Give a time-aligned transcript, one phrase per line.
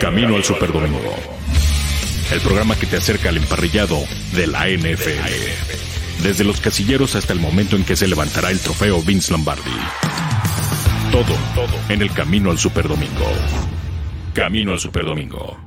[0.00, 1.14] Camino al Superdomingo.
[2.32, 4.02] El programa que te acerca al emparrillado
[4.32, 6.22] de la NFL.
[6.22, 9.70] Desde los casilleros hasta el momento en que se levantará el trofeo Vince Lombardi.
[11.12, 13.26] Todo, todo en el Camino al Superdomingo.
[14.32, 15.60] Camino al Superdomingo.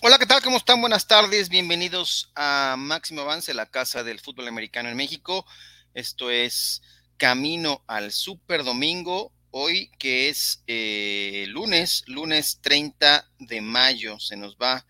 [0.00, 0.42] Hola, ¿qué tal?
[0.42, 0.80] ¿Cómo están?
[0.80, 1.48] Buenas tardes.
[1.48, 5.44] Bienvenidos a Máximo Avance, la casa del fútbol americano en México.
[5.92, 6.82] Esto es
[7.16, 9.32] Camino al Super Domingo.
[9.58, 14.84] Hoy que es eh, lunes, lunes 30 de mayo, se nos va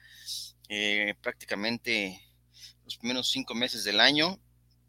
[0.68, 2.20] eh, prácticamente
[2.84, 4.40] los primeros cinco meses del año.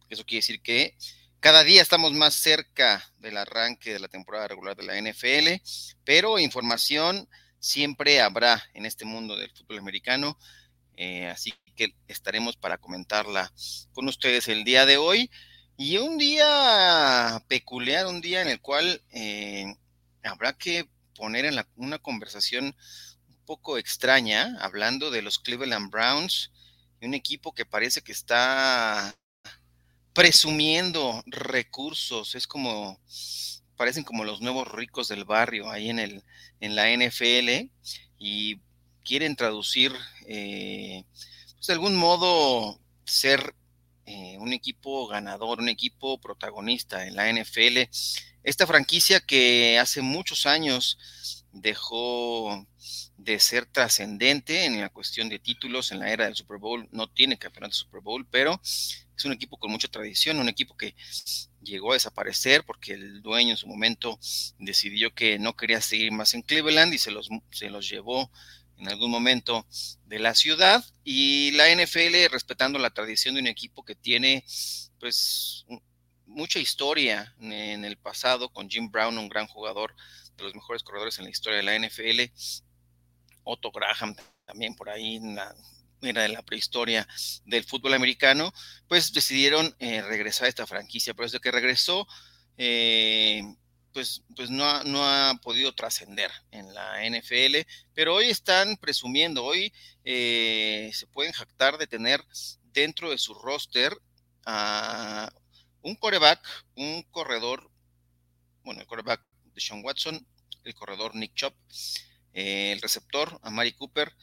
[0.09, 0.97] Eso quiere decir que
[1.39, 5.61] cada día estamos más cerca del arranque de la temporada regular de la NFL,
[6.03, 10.39] pero información siempre habrá en este mundo del fútbol americano.
[10.95, 13.53] Eh, así que estaremos para comentarla
[13.93, 15.29] con ustedes el día de hoy.
[15.79, 19.75] Y un día peculiar, un día en el cual eh,
[20.23, 22.75] habrá que poner en la, una conversación
[23.27, 26.51] un poco extraña, hablando de los Cleveland Browns,
[26.99, 29.15] un equipo que parece que está
[30.13, 32.99] presumiendo recursos, es como,
[33.75, 36.23] parecen como los nuevos ricos del barrio ahí en, el,
[36.59, 37.69] en la NFL
[38.17, 38.59] y
[39.05, 39.93] quieren traducir,
[40.25, 41.05] eh,
[41.53, 43.53] pues de algún modo, ser
[44.07, 47.89] eh, un equipo ganador, un equipo protagonista en la NFL.
[48.41, 52.65] Esta franquicia que hace muchos años dejó
[53.17, 57.09] de ser trascendente en la cuestión de títulos en la era del Super Bowl, no
[57.09, 60.95] tiene campeonato de Super Bowl, pero es un equipo con mucha tradición, un equipo que
[61.61, 64.17] llegó a desaparecer porque el dueño en su momento
[64.57, 68.31] decidió que no quería seguir más en Cleveland y se los, se los llevó
[68.77, 69.65] en algún momento
[70.05, 70.83] de la ciudad.
[71.03, 74.43] Y la NFL respetando la tradición de un equipo que tiene
[74.99, 75.65] pues
[76.25, 79.95] mucha historia en el pasado con Jim Brown, un gran jugador
[80.35, 82.31] de los mejores corredores en la historia de la NFL,
[83.43, 85.53] Otto Graham también por ahí en la
[86.01, 87.07] era de la prehistoria
[87.45, 88.53] del fútbol americano,
[88.87, 92.07] pues decidieron eh, regresar a esta franquicia, pero desde que regresó
[92.57, 93.41] eh,
[93.97, 99.43] pues, pues no, ha, no ha podido trascender en la NFL, pero hoy están presumiendo,
[99.43, 102.23] hoy eh, se pueden jactar de tener
[102.73, 103.97] dentro de su roster
[104.45, 105.33] a
[105.81, 107.71] un coreback, un corredor,
[108.63, 109.25] bueno, el coreback
[109.55, 110.27] de Sean Watson,
[110.63, 111.55] el corredor Nick Chop,
[112.33, 114.13] eh, el receptor a Mari Cooper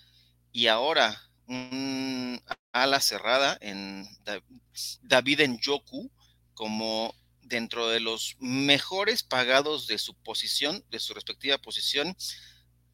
[0.53, 4.07] y ahora un ala cerrada en
[5.03, 6.13] David Njoku
[6.55, 7.13] como
[7.45, 12.17] dentro de los mejores pagados de su posición, de su respectiva posición,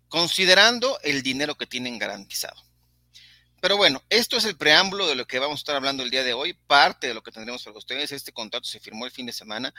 [0.08, 2.62] considerando el dinero que tienen garantizado.
[3.60, 6.24] Pero bueno, esto es el preámbulo de lo que vamos a estar hablando el día
[6.24, 8.10] de hoy, parte de lo que tendremos para ustedes.
[8.10, 9.74] Este contrato se firmó el fin de semana,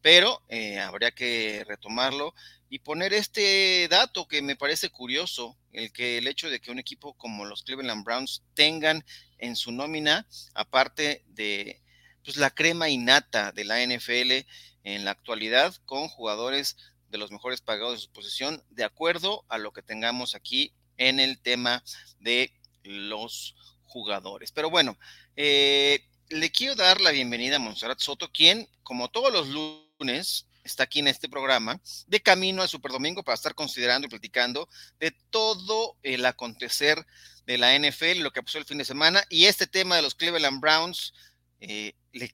[0.00, 2.34] pero eh, habría que retomarlo
[2.70, 6.78] y poner este dato que me parece curioso, el que el hecho de que un
[6.78, 9.04] equipo como los Cleveland Browns tengan
[9.36, 11.82] en su nómina, aparte de
[12.28, 14.46] pues, la crema innata de la NFL
[14.84, 16.76] en la actualidad con jugadores
[17.08, 21.20] de los mejores pagados de su posición, de acuerdo a lo que tengamos aquí en
[21.20, 21.82] el tema
[22.20, 22.52] de
[22.82, 23.54] los
[23.86, 24.52] jugadores.
[24.52, 24.98] Pero bueno,
[25.36, 30.82] eh, le quiero dar la bienvenida a Monserrat Soto, quien, como todos los lunes, está
[30.82, 34.68] aquí en este programa, de camino al Super Domingo para estar considerando y platicando
[35.00, 37.06] de todo el acontecer
[37.46, 40.14] de la NFL, lo que pasó el fin de semana, y este tema de los
[40.14, 41.14] Cleveland Browns,
[41.60, 41.92] eh,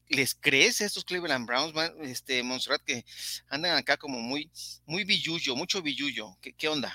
[0.08, 3.04] ¿les crees a estos Cleveland Browns, este, Montserrat, que
[3.48, 4.50] andan acá como muy,
[4.86, 6.36] muy billullo, mucho billullo?
[6.40, 6.92] ¿Qué, ¿Qué, onda?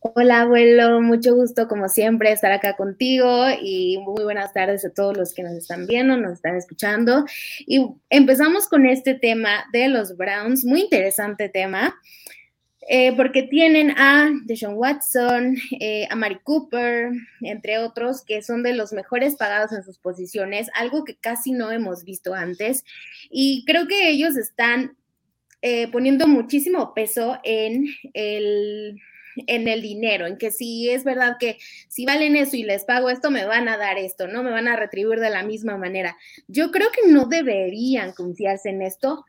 [0.00, 5.16] Hola, abuelo, mucho gusto como siempre estar acá contigo y muy buenas tardes a todos
[5.16, 7.24] los que nos están viendo, nos están escuchando.
[7.60, 11.94] Y empezamos con este tema de los Browns, muy interesante tema.
[12.88, 18.74] Eh, porque tienen a Deshaun Watson, eh, a Mari Cooper, entre otros, que son de
[18.74, 22.84] los mejores pagados en sus posiciones, algo que casi no hemos visto antes.
[23.30, 24.96] Y creo que ellos están
[25.62, 29.00] eh, poniendo muchísimo peso en el,
[29.46, 33.10] en el dinero, en que si es verdad que si valen eso y les pago
[33.10, 34.42] esto, me van a dar esto, ¿no?
[34.42, 36.16] Me van a retribuir de la misma manera.
[36.48, 39.24] Yo creo que no deberían confiarse en esto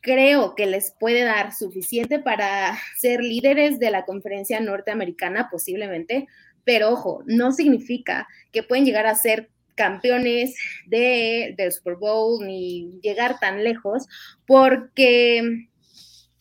[0.00, 6.26] creo que les puede dar suficiente para ser líderes de la conferencia norteamericana posiblemente,
[6.64, 10.56] pero ojo, no significa que pueden llegar a ser campeones
[10.86, 14.06] de, del Super Bowl ni llegar tan lejos,
[14.46, 15.69] porque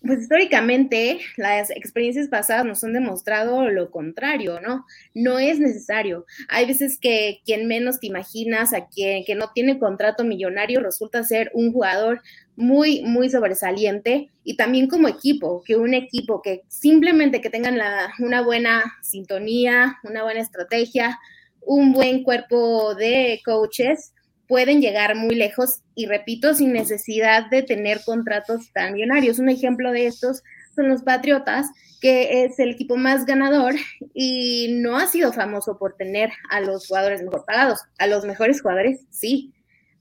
[0.02, 4.86] pues históricamente las experiencias pasadas nos han demostrado lo contrario, ¿no?
[5.14, 6.26] No es necesario.
[6.48, 11.24] Hay veces que quien menos te imaginas, a quien que no tiene contrato millonario, resulta
[11.24, 12.22] ser un jugador
[12.56, 18.14] muy, muy sobresaliente y también como equipo, que un equipo que simplemente que tengan la,
[18.20, 21.20] una buena sintonía, una buena estrategia,
[21.62, 24.14] un buen cuerpo de coaches,
[24.50, 29.38] pueden llegar muy lejos y repito, sin necesidad de tener contratos tan millonarios.
[29.38, 30.42] Un ejemplo de estos
[30.76, 31.68] son los Patriotas,
[32.02, 33.76] que es el equipo más ganador
[34.14, 37.80] y no ha sido famoso por tener a los jugadores mejor pagados.
[38.00, 39.54] A los mejores jugadores, sí,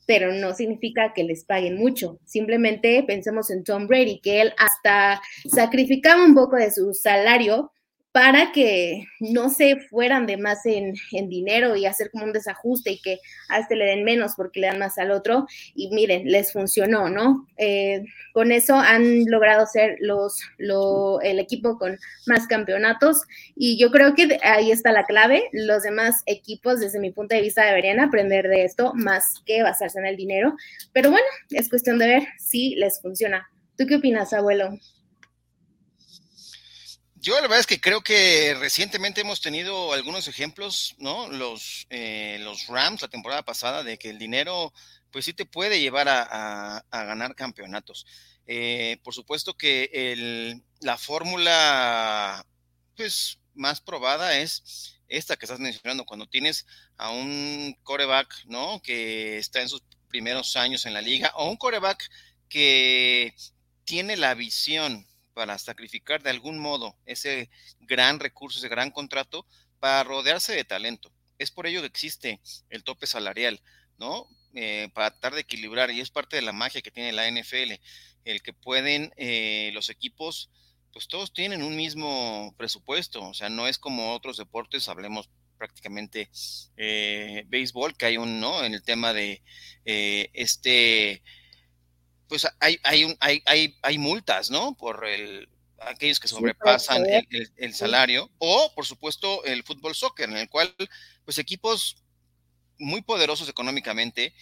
[0.07, 2.19] pero no significa que les paguen mucho.
[2.25, 7.71] Simplemente pensemos en Tom Brady, que él hasta sacrificaba un poco de su salario
[8.19, 10.95] para que no se fueran de más en,
[11.29, 14.67] dinero y hacer como un desajuste y que a este le den menos porque le
[14.67, 15.47] dan más al otro.
[15.77, 17.47] Y miren, les funcionó, ¿no?
[17.59, 23.23] Eh, con eso han logrado ser los, el equipo con más campeonatos
[23.55, 25.45] y yo creo que ahí está la clave.
[25.53, 30.01] Los demás equipos, desde mi punto de vista, deberían aprender de esto más que basarse
[30.01, 30.57] en el dinero.
[30.93, 33.49] Pero bueno, es cuestión de ver si les funciona.
[33.77, 34.77] ¿Tú qué opinas, abuelo?
[37.21, 41.29] Yo la verdad es que creo que recientemente hemos tenido algunos ejemplos, ¿no?
[41.29, 44.73] Los, eh, los Rams la temporada pasada de que el dinero
[45.11, 48.07] pues sí te puede llevar a, ganar campeonatos.
[48.47, 52.47] Eh, por supuesto que el, la fórmula
[52.97, 56.67] pues más probada es esta que estás mencionando, cuando tienes
[56.97, 58.81] a un coreback, ¿no?
[58.81, 62.09] Que está en sus primeros años en la liga, o un coreback
[62.49, 63.35] que
[63.85, 65.08] tiene la visión
[65.39, 67.49] para sacrificar de algún modo ese
[67.79, 69.47] gran recurso, ese gran contrato,
[69.79, 71.13] para rodearse de talento.
[71.39, 72.41] Es por ello que existe
[72.71, 73.63] el tope salarial,
[73.99, 74.29] ¿no?
[74.55, 77.81] Eh, para tratar de equilibrar, y es parte de la magia que tiene la NFL,
[78.25, 80.51] el que pueden eh, los equipos,
[80.93, 86.31] pues todos tienen un mismo presupuesto, o sea, no es como otros deportes, hablemos prácticamente
[86.77, 88.65] eh, béisbol, que hay un, ¿no?
[88.65, 89.41] En el tema de
[89.85, 91.23] este
[92.29, 94.75] pues hay, hay, un, hay, hay, hay multas, ¿no?
[94.75, 95.49] Por el,
[95.81, 97.05] aquellos que sobrepasan
[97.57, 100.75] el, salario, o por supuesto el fútbol soccer, en el cual
[101.25, 101.97] pues equipos
[102.79, 104.35] muy poderosos económicamente,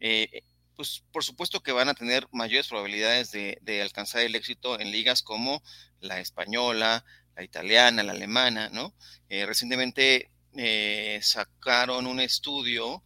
[0.00, 0.42] eh,
[0.76, 5.22] pues por supuesto que van a tener mayores probabilidades de, alcanzar el éxito en ligas
[5.22, 5.62] como
[6.00, 7.04] la española,
[7.36, 8.94] la italiana, la alemana, ¿no?
[9.28, 13.02] Eh, recientemente eh, sacaron un estudio,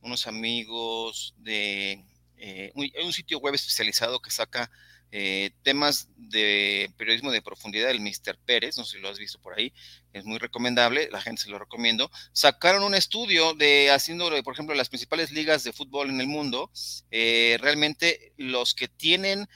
[0.00, 2.04] unos amigos de
[2.46, 4.70] eh, un, sitio web especializado que saca
[5.10, 8.36] eh, temas de periodismo de profundidad, el Mr.
[8.44, 9.72] Pérez, no sé si lo has visto por ahí,
[10.12, 12.10] es muy recomendable, la gente se lo recomiendo.
[12.34, 16.70] Sacaron un estudio de haciendo, por ejemplo, las principales ligas de fútbol en el mundo,
[17.10, 19.48] eh, realmente los que tienen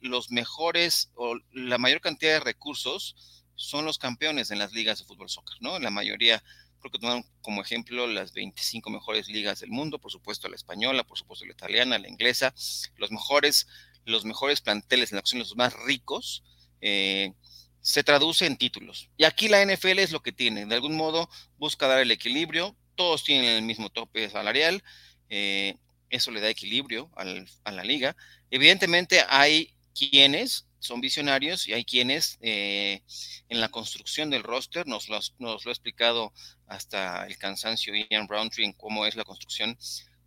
[0.00, 5.04] los mejores o la mayor cantidad de recursos son los campeones en las ligas de
[5.04, 5.78] fútbol soccer, ¿no?
[5.78, 6.42] La mayoría
[6.80, 11.04] Creo que tomaron como ejemplo las 25 mejores ligas del mundo, por supuesto la española,
[11.04, 12.54] por supuesto la italiana, la inglesa,
[12.96, 13.66] los mejores,
[14.04, 16.44] los mejores planteles en la acción, los más ricos,
[16.80, 17.32] eh,
[17.80, 19.08] se traduce en títulos.
[19.16, 22.76] Y aquí la NFL es lo que tiene, de algún modo busca dar el equilibrio,
[22.94, 24.82] todos tienen el mismo tope salarial,
[25.30, 25.76] eh,
[26.10, 28.16] eso le da equilibrio a la liga.
[28.50, 33.02] Evidentemente hay quienes son visionarios y hay quienes eh,
[33.48, 36.32] en la construcción del roster, nos lo, ha explicado
[36.66, 39.76] hasta el cansancio Ian Roundtree en cómo es la construcción,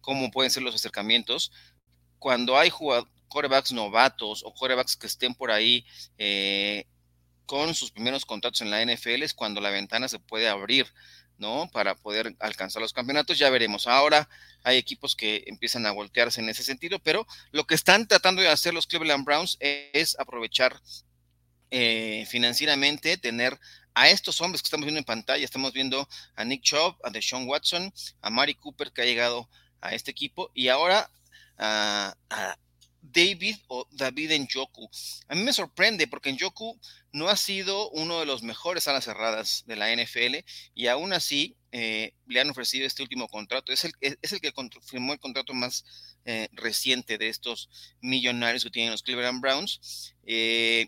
[0.02, 1.52] cómo pueden ser los acercamientos.
[2.20, 2.72] Cuando hay
[3.28, 5.86] corebacks novatos o corebacks que estén por ahí
[6.18, 6.86] eh,
[7.46, 10.88] con sus primeros contratos en la NFL es cuando la ventana se puede abrir
[11.42, 11.70] ¿no?
[11.74, 13.88] Para poder alcanzar los campeonatos, ya veremos.
[13.88, 14.30] Ahora
[14.64, 18.48] hay equipos que empiezan a voltearse en ese sentido, pero lo que están tratando de
[18.48, 20.80] hacer los Cleveland Browns es aprovechar
[21.72, 23.60] eh, financieramente, tener
[23.94, 25.44] a estos hombres que estamos viendo en pantalla.
[25.44, 29.50] Estamos viendo a Nick Chubb, a Deshaun Watson, a Mari Cooper que ha llegado
[29.82, 31.10] a este equipo y ahora
[31.58, 32.56] a, a
[33.02, 34.90] David o David Njoku.
[35.28, 36.80] A mí me sorprende porque Njoku
[37.12, 40.38] no ha sido uno de los mejores alas cerradas de la NFL
[40.74, 43.72] y aún así eh, le han ofrecido este último contrato.
[43.72, 44.54] Es el, es el que
[44.84, 45.84] firmó el contrato más
[46.26, 47.70] eh, reciente de estos
[48.02, 50.14] millonarios que tienen los Cleveland Browns.
[50.24, 50.88] Eh,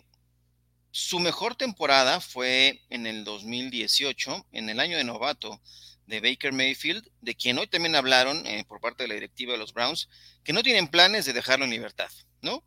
[0.91, 5.59] su mejor temporada fue en el 2018, en el año de novato
[6.07, 9.73] de Baker Mayfield, de quien hoy también hablaron por parte de la directiva de los
[9.73, 10.09] Browns,
[10.43, 12.09] que no tienen planes de dejarlo en libertad,
[12.41, 12.63] ¿no?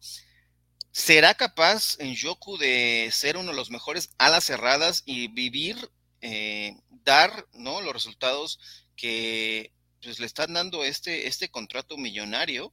[0.97, 5.77] ¿Será capaz en Yoku de ser uno de los mejores alas cerradas y vivir,
[6.23, 6.75] eh,
[7.05, 7.83] dar ¿no?
[7.83, 8.59] los resultados
[8.97, 12.73] que pues, le están dando este, este contrato millonario?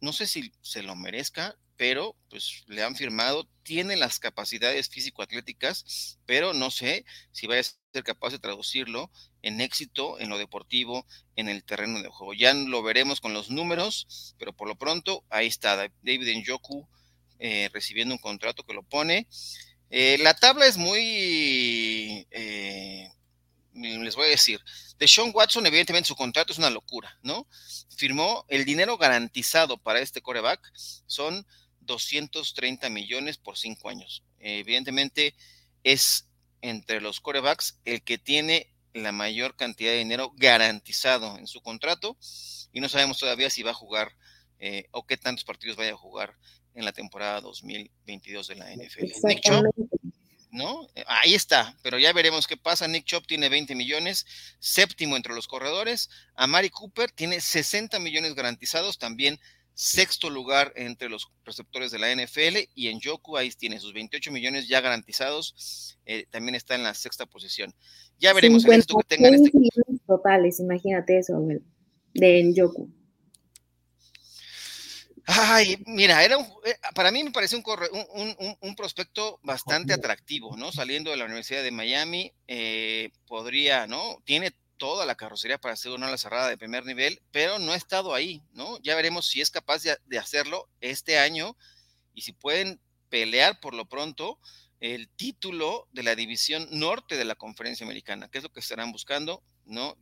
[0.00, 1.56] No sé si se lo merezca.
[1.76, 7.64] pero pues le han firmado, tiene las capacidades físico-atléticas, pero no sé si vaya a
[7.64, 9.10] ser capaz de traducirlo
[9.46, 12.34] en éxito en lo deportivo, en el terreno de juego.
[12.34, 16.88] Ya lo veremos con los números, pero por lo pronto ahí está David Njoku
[17.38, 19.28] eh, recibiendo un contrato que lo pone.
[19.88, 23.08] Eh, la tabla es muy, eh,
[23.72, 24.60] les voy a decir,
[24.98, 27.46] de Sean Watson, evidentemente su contrato es una locura, ¿no?
[27.96, 30.72] Firmó el dinero garantizado para este coreback,
[31.06, 31.46] son
[31.82, 34.24] 230 millones por cinco años.
[34.40, 35.36] evidentemente
[35.84, 36.26] es
[36.62, 42.16] entre los corebacks el que tiene la mayor cantidad de dinero garantizado en su contrato
[42.72, 44.12] y no sabemos todavía si va a jugar
[44.58, 46.36] eh, o qué tantos partidos vaya a jugar
[46.74, 49.04] en la temporada 2022 de la NFL.
[49.24, 49.64] Nick Chop,
[50.50, 50.88] ¿no?
[51.06, 52.86] Ahí está, pero ya veremos qué pasa.
[52.86, 54.26] Nick Chop tiene 20 millones,
[54.58, 56.10] séptimo entre los corredores.
[56.34, 59.40] Amari Cooper tiene 60 millones garantizados, también
[59.76, 64.32] sexto lugar entre los receptores de la NFL y en Yoku ahí tiene sus 28
[64.32, 67.74] millones ya garantizados, eh, también está en la sexta posición.
[68.18, 69.50] Ya veremos el que tengan este...
[70.06, 71.38] totales, imagínate eso,
[72.14, 72.90] de Yoku.
[75.26, 77.64] Ay, mira, era eh, para mí me parece un,
[78.14, 80.72] un, un, prospecto bastante atractivo, ¿no?
[80.72, 84.22] Saliendo de la Universidad de Miami, eh, podría, ¿no?
[84.24, 87.76] Tiene toda la carrocería para hacer una ala cerrada de primer nivel, pero no ha
[87.76, 88.78] estado ahí, ¿no?
[88.82, 91.56] Ya veremos si es capaz de, hacerlo este año
[92.14, 94.38] y si pueden pelear por lo pronto
[94.80, 98.92] el título de la división norte de la conferencia americana, que es lo que estarán
[98.92, 99.96] buscando, ¿no?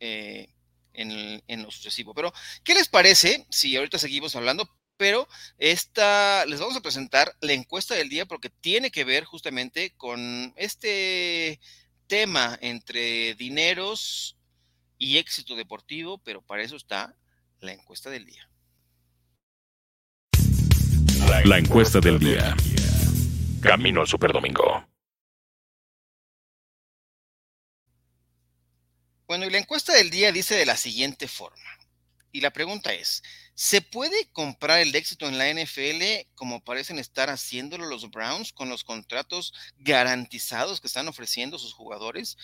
[0.00, 0.48] Eh,
[0.92, 2.14] en, en, lo sucesivo.
[2.14, 2.32] Pero,
[2.64, 4.68] ¿qué les parece si ahorita seguimos hablando?
[4.96, 9.94] Pero esta, les vamos a presentar la encuesta del día porque tiene que ver justamente
[9.96, 11.58] con este
[12.10, 14.36] tema entre dineros
[14.98, 17.14] y éxito deportivo, pero para eso está
[17.60, 18.50] la encuesta del día.
[21.44, 22.56] La encuesta del día.
[23.62, 24.84] Camino al Superdomingo.
[29.28, 31.79] Bueno, y la encuesta del día dice de la siguiente forma.
[32.32, 33.22] Y la pregunta es,
[33.54, 38.68] ¿se puede comprar el éxito en la NFL como parecen estar haciéndolo los Browns con
[38.68, 42.36] los contratos garantizados que están ofreciendo sus jugadores?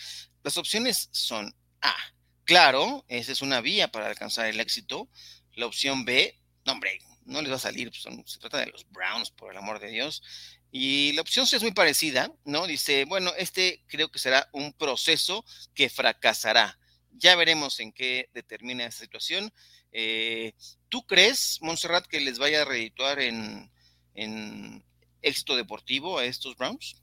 [0.43, 1.95] Las opciones son A,
[2.43, 5.09] claro, esa es una vía para alcanzar el éxito.
[5.53, 9.31] La opción B, no hombre, no les va a salir, se trata de los Browns,
[9.31, 10.23] por el amor de Dios.
[10.71, 12.67] Y la opción C es muy parecida, ¿no?
[12.67, 16.77] Dice, bueno, este creo que será un proceso que fracasará.
[17.11, 19.51] Ya veremos en qué determina esa situación.
[19.91, 20.53] Eh,
[20.89, 23.69] ¿Tú crees, Montserrat, que les vaya a redituar en,
[24.13, 24.83] en
[25.21, 27.01] éxito deportivo a estos Browns?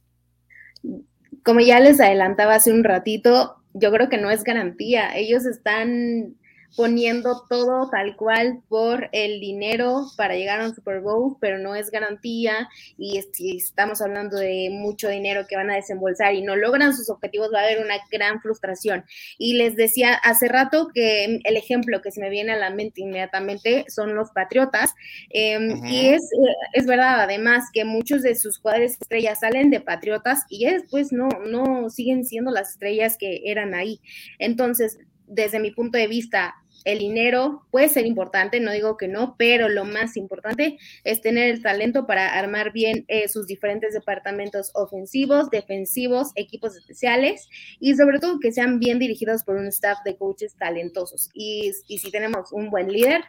[1.45, 5.17] Como ya les adelantaba hace un ratito, yo creo que no es garantía.
[5.17, 6.37] Ellos están
[6.77, 11.75] poniendo todo tal cual por el dinero para llegar a un Super Bowl, pero no
[11.75, 16.57] es garantía y si estamos hablando de mucho dinero que van a desembolsar y no
[16.57, 19.05] logran sus objetivos, va a haber una gran frustración.
[19.39, 23.03] Y les decía hace rato que el ejemplo que se me viene a la mente
[23.03, 24.95] inmediatamente son los Patriotas
[25.31, 26.29] em, y es,
[26.73, 31.13] es verdad además que muchos de sus jugadores estrellas salen de Patriotas y ya después
[31.13, 34.01] no, no siguen siendo las estrellas que eran ahí.
[34.39, 36.55] Entonces, desde mi punto de vista,
[36.85, 41.51] el dinero puede ser importante, no digo que no, pero lo más importante es tener
[41.51, 47.49] el talento para armar bien eh, sus diferentes departamentos ofensivos, defensivos, equipos especiales
[47.81, 51.31] y sobre todo que sean bien dirigidos por un staff de coaches talentosos.
[51.33, 53.25] Y, y si tenemos un buen líder,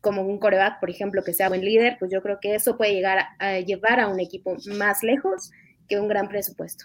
[0.00, 2.92] como un coreback, por ejemplo, que sea buen líder, pues yo creo que eso puede
[2.92, 5.50] llegar a llevar a un equipo más lejos
[5.88, 6.84] que un gran presupuesto.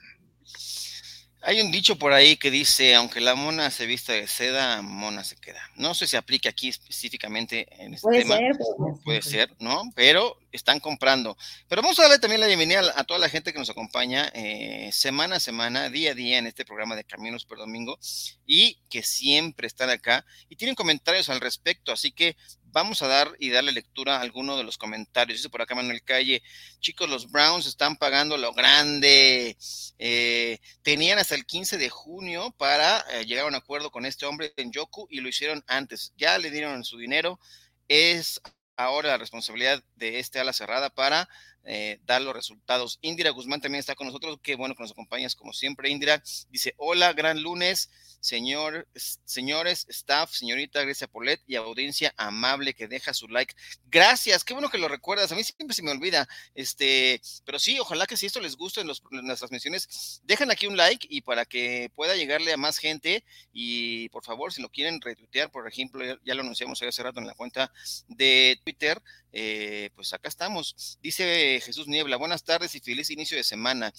[1.41, 5.23] Hay un dicho por ahí que dice, aunque la mona se vista de seda, mona
[5.23, 5.61] se queda.
[5.75, 8.37] No sé si aplica aquí específicamente en este puede tema.
[8.37, 8.57] Ser,
[9.05, 9.83] puede, ser, ¿no?
[9.95, 11.37] Pero están comprando.
[11.69, 14.89] Pero vamos a darle también la bienvenida a, toda la gente que nos acompaña eh,
[14.91, 17.97] semana a semana, día a día en este programa de Caminos por Domingo
[18.45, 21.93] y que siempre están acá y tienen comentarios al respecto.
[21.93, 22.35] Así que
[22.71, 25.39] vamos a dar y darle lectura a alguno de los comentarios.
[25.39, 26.41] Dice por acá Manuel Calle,
[26.79, 29.57] chicos, los Browns están pagando lo grande.
[29.97, 34.25] Eh, tenían hasta el 15 de junio para eh, llegar a un acuerdo con este
[34.25, 36.13] hombre en Yoku y lo hicieron antes.
[36.17, 37.39] Ya le dieron su dinero.
[37.87, 38.41] Es
[38.77, 41.27] ahora la responsabilidad de este ala cerrada para
[41.63, 42.99] eh, dar los resultados.
[43.01, 44.39] Indira Guzmán también está con nosotros.
[44.41, 46.21] Qué bueno que nos acompañas como siempre, Indira.
[46.49, 47.89] Dice, hola, gran lunes
[48.19, 48.87] señor,
[49.25, 53.53] señores, staff, señorita Grecia Polet y audiencia amable que deja su like.
[53.85, 55.31] Gracias, qué bueno que lo recuerdas.
[55.31, 56.27] A mí siempre se me olvida.
[56.53, 60.67] Este, pero sí, ojalá que si esto les gusta en, los, las transmisiones, dejen aquí
[60.67, 63.23] un like y para que pueda llegarle a más gente.
[63.53, 67.27] Y por favor, si lo quieren retuitear, por ejemplo, ya, lo anunciamos hace rato en
[67.27, 67.71] la cuenta
[68.07, 69.01] de Twitter,
[69.31, 70.97] eh, pues acá estamos.
[71.01, 73.91] Dice Jesús Niebla, buenas tardes y feliz inicio de semana.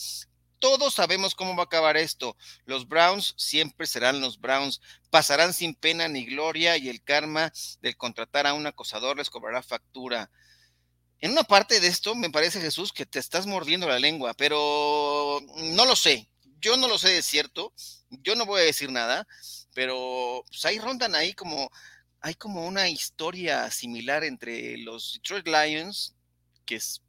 [0.60, 2.36] Todos sabemos cómo va a acabar esto.
[2.66, 4.80] Los Browns siempre serán los Browns.
[5.10, 9.62] Pasarán sin pena ni gloria y el karma del contratar a un acosador les cobrará
[9.62, 10.30] factura.
[11.18, 15.40] En una parte de esto me parece, Jesús, que te estás mordiendo la lengua, pero
[15.56, 16.30] no lo sé.
[16.60, 17.72] Yo no lo sé de cierto.
[18.10, 19.26] Yo no voy a decir nada,
[19.74, 21.70] pero pues ahí rondan ahí como,
[22.20, 26.14] hay como una historia similar entre los Detroit Lions,
[26.66, 27.02] que es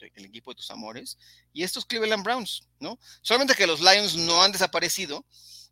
[0.00, 1.18] el equipo de tus amores,
[1.52, 2.98] y estos Cleveland Browns, ¿no?
[3.22, 5.24] Solamente que los Lions no han desaparecido,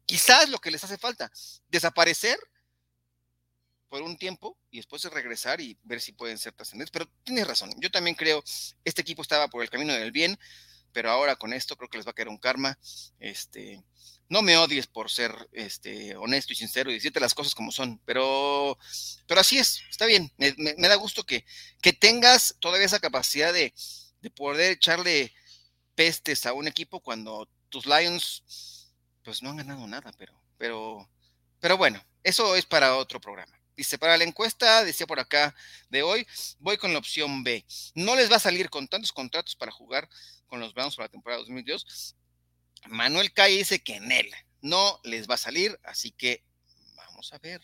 [0.06, 1.30] quizás lo que les hace falta,
[1.68, 2.38] desaparecer
[3.88, 6.90] por un tiempo y después regresar y ver si pueden ser trascendentes.
[6.90, 8.42] Pero tienes razón, yo también creo,
[8.84, 10.38] este equipo estaba por el camino del bien,
[10.92, 12.78] pero ahora con esto creo que les va a caer un karma.
[13.20, 13.84] Este,
[14.28, 18.00] no me odies por ser este, honesto y sincero y decirte las cosas como son,
[18.04, 18.78] pero,
[19.26, 20.32] pero así es, está bien.
[20.38, 20.52] Me,
[20.88, 21.44] da gusto que,
[21.80, 23.74] que tengas todavía esa capacidad de,
[24.24, 25.34] de poder echarle
[25.94, 28.90] pestes a un equipo cuando tus Lions
[29.22, 31.06] pues no han ganado nada, pero, pero,
[31.60, 33.54] pero bueno, eso es para otro programa.
[33.76, 35.54] Dice, para la encuesta, decía por acá
[35.90, 36.26] de hoy,
[36.58, 37.66] voy con la opción B.
[37.94, 40.08] No les va a salir con tantos contratos para jugar
[40.46, 42.16] con los Browns para la temporada 2022.
[42.86, 44.30] Manuel Calle dice que en él
[44.62, 46.42] no les va a salir, así que
[46.96, 47.60] vamos a ver.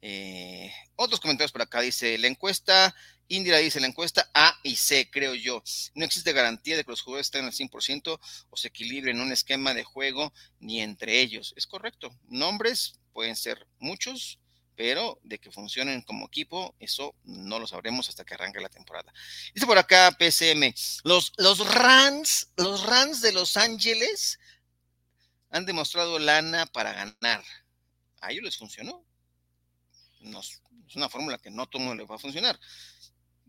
[0.00, 2.94] Eh, otros comentarios por acá dice, la encuesta
[3.28, 5.62] Indira dice, la encuesta A y C, creo yo.
[5.94, 8.18] No existe garantía de que los jugadores estén al 100%
[8.50, 11.52] o se equilibren en un esquema de juego ni entre ellos.
[11.56, 12.10] Es correcto.
[12.28, 14.38] Nombres pueden ser muchos,
[14.76, 19.12] pero de que funcionen como equipo, eso no lo sabremos hasta que arranque la temporada.
[19.52, 20.72] Dice por acá PCM,
[21.04, 24.38] los, los Rams, los Rams de Los Ángeles
[25.50, 27.44] han demostrado lana para ganar.
[28.22, 29.04] A ellos les funcionó.
[30.22, 32.58] es una fórmula que no todo mundo les va a funcionar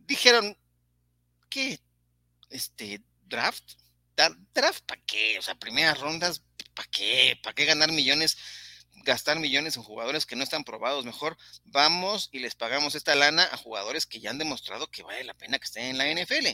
[0.10, 0.58] dijeron,
[1.50, 1.80] ¿qué?
[2.50, 3.64] Este, draft,
[4.54, 5.40] draft, ¿para qué?
[5.40, 6.44] O sea, primeras rondas,
[6.76, 7.40] ¿para qué?
[7.42, 8.38] ¿Para qué ganar millones?
[9.04, 11.06] gastar millones en jugadores que no están probados.
[11.06, 15.24] Mejor vamos y les pagamos esta lana a jugadores que ya han demostrado que vale
[15.24, 16.48] la pena que estén en la NFL.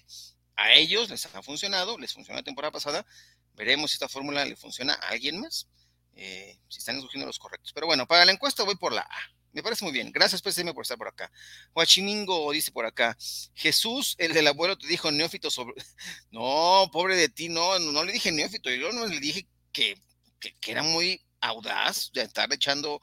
[0.55, 3.05] A ellos les ha funcionado, les funcionó la temporada pasada.
[3.53, 5.67] Veremos si esta fórmula le funciona a alguien más,
[6.13, 7.71] eh, si están escogiendo los correctos.
[7.73, 9.34] Pero bueno, para la encuesta voy por la A.
[9.55, 10.11] Me parece muy bien.
[10.11, 11.31] Gracias, PCM, por estar por acá.
[11.73, 13.17] Huachimingo dice por acá,
[13.53, 15.75] Jesús, el del abuelo, te dijo neófito sobre...
[16.29, 19.95] No, pobre de ti, no, no, le dije neófito, yo no le dije que,
[20.67, 22.99] era muy audaz de estar echando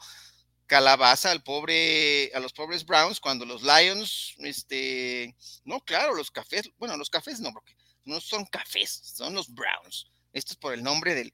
[0.66, 5.34] calabaza al pobre, a los pobres Browns cuando los Lions, este,
[5.64, 10.10] no, claro, los cafés, bueno, los cafés no, porque no son cafés, son los Browns.
[10.32, 11.32] Esto es por el nombre del,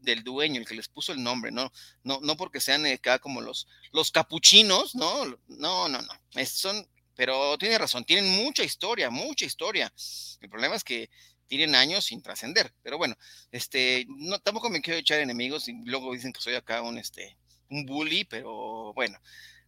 [0.00, 1.72] del, dueño, el que les puso el nombre, ¿no?
[2.02, 5.24] No, no porque sean acá como los, los capuchinos, ¿no?
[5.46, 6.46] No, no, no.
[6.46, 9.92] son, pero tiene razón, tienen mucha historia, mucha historia.
[10.40, 11.10] El problema es que
[11.46, 12.74] tienen años sin trascender.
[12.82, 13.16] Pero bueno,
[13.52, 17.38] este, no, tampoco me quiero echar enemigos y luego dicen que soy acá un, este,
[17.70, 19.18] un bully, pero bueno.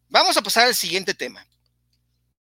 [0.08, 1.46] Vamos a pasar al siguiente tema.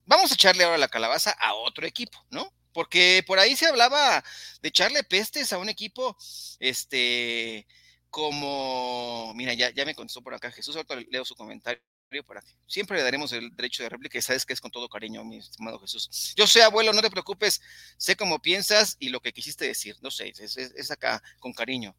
[0.05, 2.51] Vamos a echarle ahora la calabaza a otro equipo, ¿no?
[2.73, 4.23] Porque por ahí se hablaba
[4.61, 6.17] de echarle pestes a un equipo,
[6.59, 7.67] este,
[8.09, 11.81] como, mira, ya, ya me contestó por acá Jesús, ahorita leo su comentario
[12.25, 12.51] para ti.
[12.67, 15.37] Siempre le daremos el derecho de réplica y sabes que es con todo cariño, mi
[15.37, 16.33] estimado Jesús.
[16.35, 17.61] Yo sé, abuelo, no te preocupes,
[17.97, 21.95] sé cómo piensas y lo que quisiste decir, no sé, es, es, acá con cariño.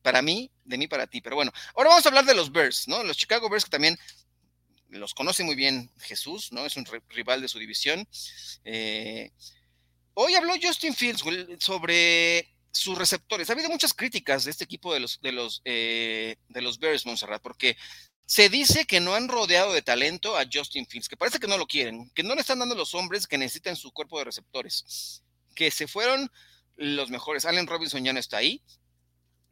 [0.00, 2.88] Para mí, de mí para ti, pero bueno, ahora vamos a hablar de los Bears,
[2.88, 3.04] ¿no?
[3.04, 3.98] Los Chicago Bears que también
[4.88, 6.64] los conoce muy bien Jesús, ¿no?
[6.64, 8.06] Es un rival de su división.
[8.64, 9.30] Eh,
[10.14, 11.22] Hoy habló Justin Fields
[11.58, 13.48] sobre sus receptores.
[13.48, 17.06] Ha habido muchas críticas de este equipo de los, de los, eh, de los Bears,
[17.06, 17.76] Montserrat, porque
[18.26, 21.58] se dice que no han rodeado de talento a Justin Fields, que parece que no
[21.58, 25.22] lo quieren, que no le están dando los hombres que necesitan su cuerpo de receptores,
[25.54, 26.30] que se fueron
[26.76, 27.44] los mejores.
[27.44, 28.62] Allen Robinson ya no está ahí.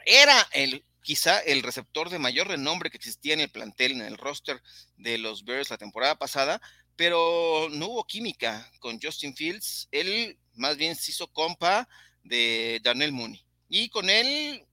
[0.04, 4.18] Era el quizá el receptor de mayor renombre que existía en el plantel, en el
[4.18, 4.62] roster
[4.96, 6.60] de los Bears la temporada pasada,
[7.00, 9.88] pero no hubo química con Justin Fields.
[9.90, 11.88] Él más bien se hizo compa
[12.22, 13.42] de Daniel Mooney.
[13.70, 14.66] Y con él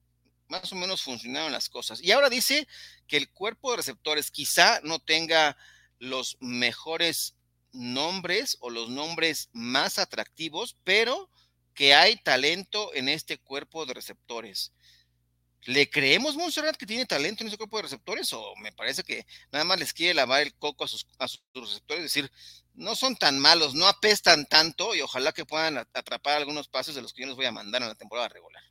[0.50, 2.04] más o menos funcionaron las cosas.
[2.04, 2.68] Y ahora dice
[3.08, 5.56] que el cuerpo de receptores quizá no tenga
[6.00, 7.34] los mejores
[7.72, 11.30] nombres o los nombres más atractivos, pero
[11.74, 14.74] que hay talento en este cuerpo de receptores.
[15.68, 18.32] ¿Le creemos, Montserrat, que tiene talento en ese cuerpo de receptores?
[18.32, 21.06] ¿O me parece que nada más les quiere lavar el coco a sus,
[21.54, 22.04] receptores?
[22.04, 22.32] decir,
[22.74, 27.02] no son tan malos, no apestan tanto y ojalá que puedan atrapar algunos pases de
[27.02, 28.64] los que yo les voy a mandar en la temporada regular.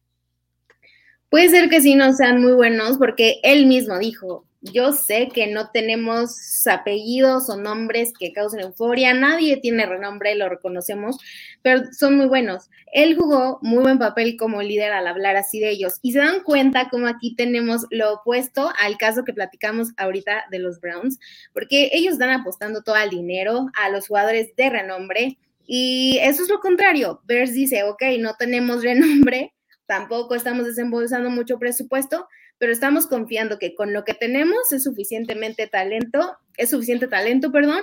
[1.28, 5.46] Puede ser que sí no sean muy buenos porque él mismo dijo, Yo sé que
[5.46, 11.18] no tenemos apellidos o nombres que causen euforia, nadie tiene renombre, lo reconocemos,
[11.62, 12.68] pero son muy buenos.
[12.92, 16.42] Él jugó muy buen papel como líder al hablar así de ellos y se dan
[16.42, 21.18] cuenta como aquí tenemos lo opuesto al caso que platicamos ahorita de los Browns,
[21.52, 26.48] porque ellos están apostando todo el dinero a los jugadores de renombre y eso es
[26.48, 27.20] lo contrario.
[27.24, 29.52] Bears dice, ok, no tenemos renombre,
[29.86, 35.66] tampoco estamos desembolsando mucho presupuesto, pero estamos confiando que con lo que tenemos es suficientemente
[35.66, 37.82] talento, es suficiente talento, perdón.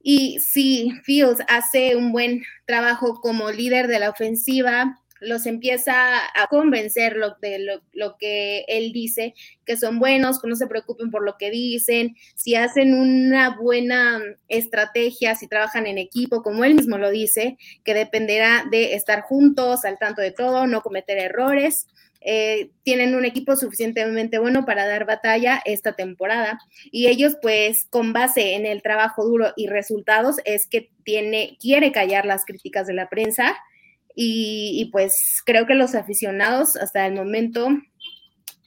[0.00, 6.46] Y si Fields hace un buen trabajo como líder de la ofensiva, los empieza a
[6.48, 11.24] convencer lo, de lo, que él dice, que son buenos, que no se preocupen por
[11.24, 16.98] lo que dicen, si hacen una buena estrategia, si trabajan en equipo, como él mismo
[16.98, 21.86] lo dice, que dependerá de estar juntos, al tanto de todo, no cometer errores.
[22.30, 26.60] Eh, tienen un equipo suficientemente bueno para dar batalla esta temporada.
[26.90, 31.90] Y ellos pues con base en el trabajo duro y resultados es que tiene quiere
[31.90, 33.56] callar las críticas de la prensa.
[34.14, 37.68] Y, pues creo que los aficionados hasta el momento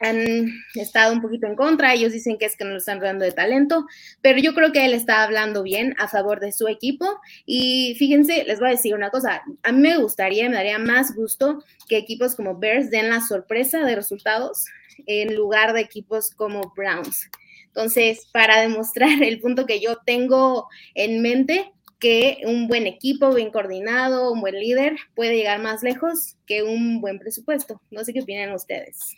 [0.02, 3.26] han estado un poquito en contra, ellos dicen que es que no lo están rodeando
[3.26, 3.86] de talento,
[4.22, 8.44] pero yo creo que él está hablando bien a favor de su equipo y fíjense,
[8.46, 11.98] les voy a decir una cosa, a mí me gustaría, me daría más gusto que
[11.98, 14.66] equipos como Bears den la sorpresa de resultados
[15.06, 17.30] en lugar de equipos como Browns.
[17.68, 23.52] Entonces, para demostrar el punto que yo tengo en mente, que un buen equipo, bien
[23.52, 27.80] coordinado, un buen líder puede llegar más lejos que un buen presupuesto.
[27.92, 29.16] No sé qué opinan ustedes.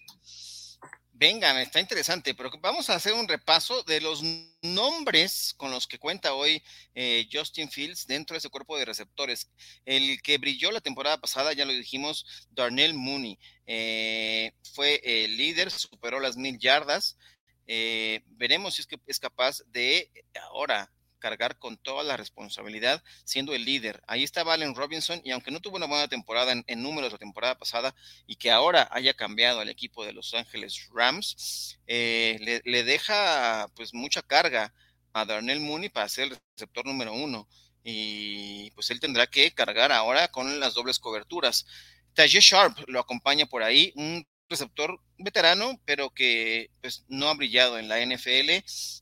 [1.24, 4.22] Vengan, está interesante, pero vamos a hacer un repaso de los
[4.62, 6.62] nombres con los que cuenta hoy
[6.96, 9.50] eh, Justin Fields dentro de ese cuerpo de receptores.
[9.86, 15.72] El que brilló la temporada pasada, ya lo dijimos, Darnell Mooney, eh, fue el líder,
[15.72, 17.18] superó las mil yardas.
[17.68, 20.92] Eh, veremos si es que es capaz de ahora
[21.24, 24.04] cargar con toda la responsabilidad siendo el líder.
[24.08, 27.58] Ahí está Valen Robinson y aunque no tuvo una buena temporada en, números la temporada
[27.58, 27.96] pasada
[28.28, 33.94] y que ahora haya cambiado al equipo de Los Ángeles Rams, eh, le, deja pues
[33.94, 34.74] mucha carga
[35.14, 37.48] a Darnell Mooney para ser el receptor número uno
[37.86, 41.66] y pues él tendrá que cargar ahora con las dobles coberturas.
[42.16, 47.78] Tajay Sharp lo acompaña por ahí, un receptor veterano, pero que pues no ha brillado
[47.80, 48.50] en la NFL,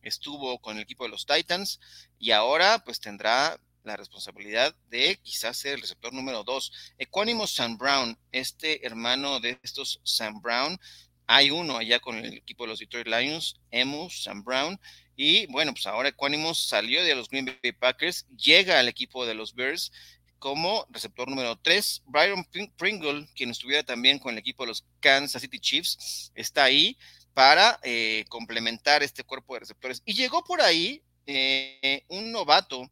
[0.01, 1.79] estuvo con el equipo de los Titans
[2.21, 6.71] y ahora pues tendrá la responsabilidad de quizás ser el receptor número dos.
[6.99, 10.79] Ecuánimo Sam Brown, este hermano de estos Sam Brown,
[11.25, 14.79] hay uno allá con el equipo de los Detroit Lions, Emu Sam Brown,
[15.15, 19.33] y bueno, pues ahora Equanimous salió de los Green Bay Packers, llega al equipo de
[19.33, 19.91] los Bears
[20.39, 22.03] como receptor número 3.
[22.05, 26.97] Byron Pringle, quien estuviera también con el equipo de los Kansas City Chiefs, está ahí
[27.33, 30.01] para eh, complementar este cuerpo de receptores.
[30.05, 32.89] Y llegó por ahí eh, un novato,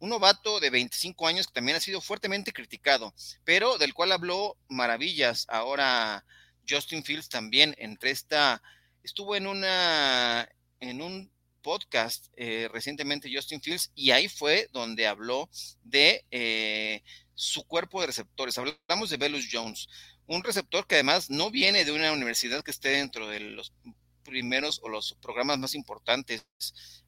[0.00, 3.14] un novato de 25 años que también ha sido fuertemente criticado,
[3.44, 5.46] pero del cual habló maravillas.
[5.48, 6.24] Ahora
[6.68, 8.62] Justin Fields también entre esta,
[9.02, 10.48] estuvo en una,
[10.80, 11.30] en un
[11.62, 15.50] podcast eh, recientemente Justin Fields y ahí fue donde habló
[15.82, 17.02] de eh,
[17.34, 18.58] su cuerpo de receptores.
[18.58, 19.88] Hablamos de Velus Jones,
[20.26, 23.72] un receptor que además no viene de una universidad que esté dentro de los
[24.28, 26.44] primeros o los programas más importantes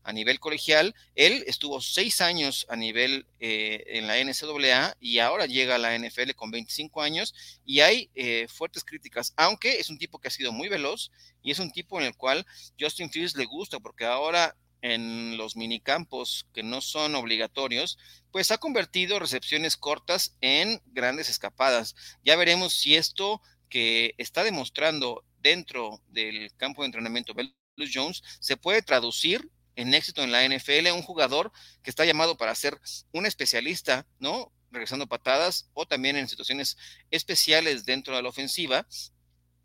[0.03, 0.95] a nivel colegial.
[1.15, 5.97] Él estuvo seis años a nivel eh, en la NCAA y ahora llega a la
[5.97, 10.33] NFL con 25 años y hay eh, fuertes críticas, aunque es un tipo que ha
[10.33, 11.11] sido muy veloz
[11.43, 12.47] y es un tipo en el cual
[12.79, 17.99] Justin Fields le gusta porque ahora en los minicampos que no son obligatorios,
[18.31, 21.95] pues ha convertido recepciones cortas en grandes escapadas.
[22.25, 28.57] Ya veremos si esto que está demostrando dentro del campo de entrenamiento Belus Jones se
[28.57, 32.79] puede traducir en éxito en la NFL, un jugador que está llamado para ser
[33.13, 34.53] un especialista, ¿no?
[34.71, 36.77] Regresando patadas o también en situaciones
[37.11, 38.87] especiales dentro de la ofensiva,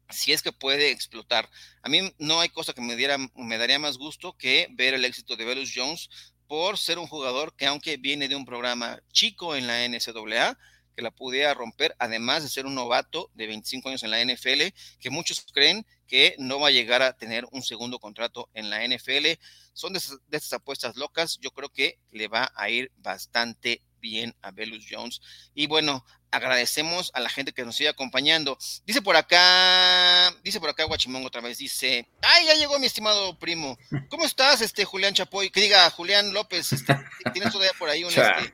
[0.10, 1.50] si es que puede explotar.
[1.82, 5.06] A mí no hay cosa que me, diera, me daría más gusto que ver el
[5.06, 6.10] éxito de Velus Jones
[6.48, 10.58] por ser un jugador que aunque viene de un programa chico en la NCAA,
[10.96, 14.74] que la pudiera romper, además de ser un novato de 25 años en la NFL,
[15.00, 18.86] que muchos creen que no va a llegar a tener un segundo contrato en la
[18.86, 19.40] NFL.
[19.74, 21.38] Son de, estas apuestas locas.
[21.42, 25.22] Yo creo que le va a ir bastante bien a Velus Jones.
[25.54, 28.58] Y bueno, agradecemos a la gente que nos sigue acompañando.
[28.86, 33.38] Dice por acá, dice por acá Guachimongo otra vez, dice, ay, ya llegó mi estimado
[33.40, 33.78] primo.
[34.10, 35.50] ¿Cómo estás, este Julián Chapoy?
[35.50, 36.96] Que diga Julián López, este,
[37.34, 38.54] tienes todavía por ahí un, este,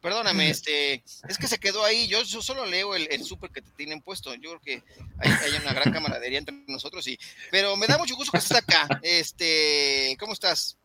[0.00, 2.06] Perdóname, este, es que se quedó ahí.
[2.08, 4.34] Yo, solo leo el, el súper que te tienen puesto.
[4.34, 4.82] Yo creo que
[5.18, 5.30] hay,
[5.62, 7.18] una gran camaradería entre nosotros, y,
[7.50, 9.00] pero me da mucho gusto que estés acá.
[9.02, 10.76] Este, ¿cómo estás?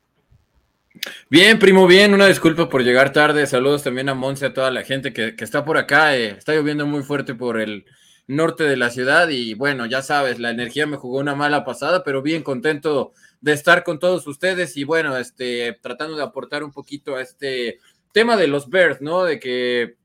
[1.30, 2.14] Bien, primo, bien.
[2.14, 3.48] Una disculpa por llegar tarde.
[3.48, 6.16] Saludos también a Monse, a toda la gente que, está por acá.
[6.16, 7.86] Eh, está lloviendo muy fuerte por el
[8.28, 12.04] norte de la ciudad y bueno, ya sabes, la energía me jugó una mala pasada,
[12.04, 16.72] pero bien contento de estar con todos ustedes y bueno, este, tratando de aportar un
[16.72, 17.80] poquito a este
[18.16, 19.26] tema de los Bears, ¿no?
[19.26, 19.98] De que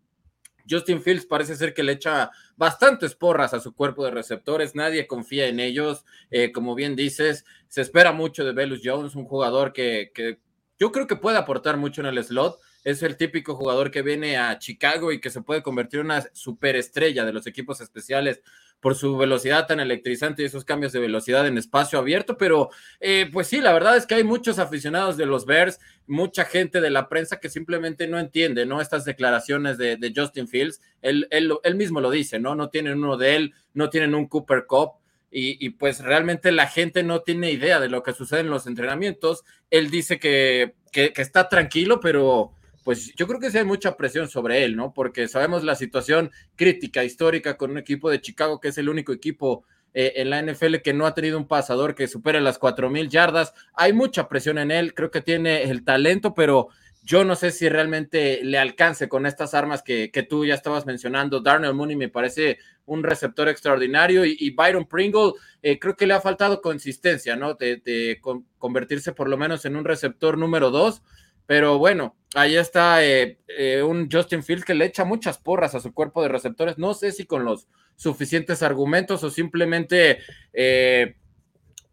[0.68, 5.07] Justin Fields parece ser que le echa bastantes porras a su cuerpo de receptores, nadie
[5.07, 9.73] confía en ellos, eh, como bien dices, se espera mucho de Velus Jones, un jugador
[9.73, 10.40] que, que
[10.77, 14.38] yo creo que puede aportar mucho en el slot, es el típico jugador que viene
[14.38, 18.42] a Chicago y que se puede convertir en una superestrella de los equipos especiales
[18.81, 23.29] por su velocidad tan electrizante y esos cambios de velocidad en espacio abierto, pero eh,
[23.33, 26.90] pues sí, la verdad es que hay muchos aficionados de los Bears, mucha gente de
[26.90, 28.81] la prensa que simplemente no entiende, ¿no?
[28.81, 32.55] Estas declaraciones de, Justin Fields, él, él, él, mismo lo dice, ¿no?
[32.55, 34.93] No tienen uno de él, no tienen un Cooper Cup,
[35.33, 38.66] y, y, pues realmente la gente no tiene idea de lo que sucede en los
[38.66, 39.45] entrenamientos.
[39.71, 42.53] Él dice que, que, que está tranquilo, pero
[42.85, 44.93] pues yo creo que sí hay mucha presión sobre él, ¿no?
[44.93, 49.12] Porque sabemos la situación crítica, histórica con un equipo de Chicago que es el único
[49.12, 53.09] equipo eh, en la NFL que no ha tenido un pasador que supere las mil
[53.09, 53.53] yardas.
[53.75, 56.69] Hay mucha presión en él, creo que tiene el talento, pero
[57.03, 61.40] yo no sé si realmente le alcance con estas armas que, tú ya estabas mencionando.
[61.40, 66.21] Darnell Mooney me parece un receptor extraordinario y, Byron Pringle eh, creo que le ha
[66.21, 67.55] faltado consistencia, ¿no?
[67.55, 68.21] De,
[68.59, 71.03] convertirse por lo menos en un receptor número dos.
[71.51, 75.81] Pero bueno, ahí está eh, eh, un Justin Fields que le echa muchas porras a
[75.81, 76.79] su cuerpo de receptores.
[76.79, 80.21] No sé si con los suficientes argumentos o simplemente
[80.53, 81.17] eh,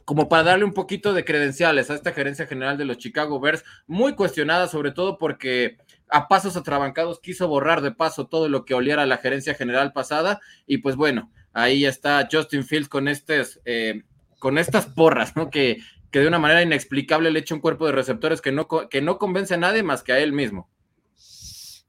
[0.06, 3.66] como para darle un poquito de credenciales a esta gerencia general de los Chicago Bears,
[3.88, 8.76] muy cuestionada, sobre todo porque a pasos atrabancados quiso borrar de paso todo lo que
[8.76, 10.40] oliera la gerencia general pasada.
[10.68, 13.60] Y pues bueno, ahí está Justin Fields con, estes,
[14.38, 15.50] con estas porras, ¿no?
[15.50, 15.80] Que,
[16.12, 19.18] que de una manera inexplicable le echa un cuerpo de receptores que no, que no
[19.18, 20.70] convence a nadie más que a él mismo.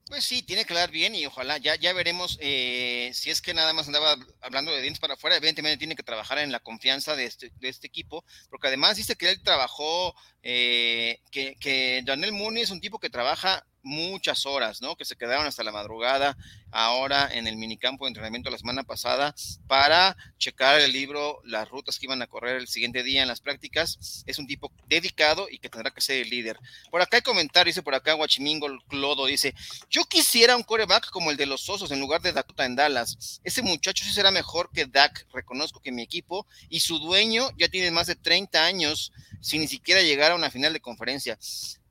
[0.09, 3.53] Pues sí, tiene que dar bien y ojalá ya, ya veremos eh, si es que
[3.53, 7.15] nada más andaba hablando de dientes para afuera, evidentemente tiene que trabajar en la confianza
[7.15, 12.33] de este, de este equipo, porque además dice que él trabajó, eh, que, que Daniel
[12.33, 14.97] Mooney es un tipo que trabaja muchas horas, ¿no?
[14.97, 16.37] Que se quedaron hasta la madrugada
[16.71, 19.35] ahora en el minicampo de entrenamiento la semana pasada
[19.67, 23.41] para checar el libro, las rutas que iban a correr el siguiente día en las
[23.41, 24.25] prácticas.
[24.27, 26.59] Es un tipo dedicado y que tendrá que ser el líder.
[26.91, 29.55] Por acá hay comentarios, dice por acá Guachimingo Clodo, dice,
[29.91, 33.41] yo quisiera un coreback como el de los Osos en lugar de Dakota en Dallas.
[33.45, 37.69] Ese muchacho sí será mejor que Dak, reconozco que mi equipo y su dueño ya
[37.69, 41.38] tiene más de 30 años sin ni siquiera llegar a una final de conferencia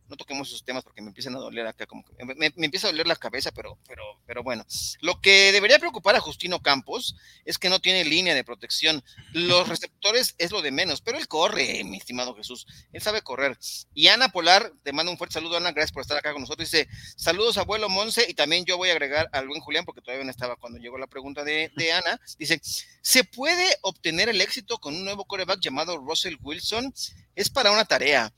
[0.10, 2.04] no toquemos esos temas porque me empiezan a doler acá, como
[2.38, 4.66] me, empieza a doler la cabeza, pero, pero, pero bueno.
[5.02, 7.16] Lo que debería preocupar a Justino Campos
[7.46, 9.04] es que no tiene línea de protección.
[9.34, 12.68] Los receptores es lo de menos, pero él corre, mi estimado Jesús.
[12.92, 13.58] Él sabe correr.
[13.94, 16.70] Y Ana Polar, te mando un fuerte saludo, Ana, gracias por estar acá con nosotros.
[16.70, 20.24] Dice, saludos abuelo Monse, y también yo voy a agregar al buen Julián, porque todavía
[20.24, 22.20] no estaba cuando llegó la pregunta de, de Ana.
[22.38, 22.60] Dice,
[23.02, 26.94] ¿se puede obtener el éxito con un nuevo coreback llamado Russell Wilson?
[27.36, 28.34] Es para una tarea.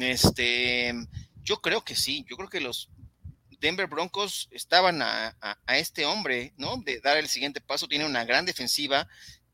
[0.00, 0.94] Este,
[1.42, 2.90] yo creo que sí, yo creo que los
[3.60, 5.36] Denver Broncos estaban a,
[5.68, 6.76] este hombre, ¿no?
[6.78, 9.08] De dar el siguiente paso, tienen una gran defensiva,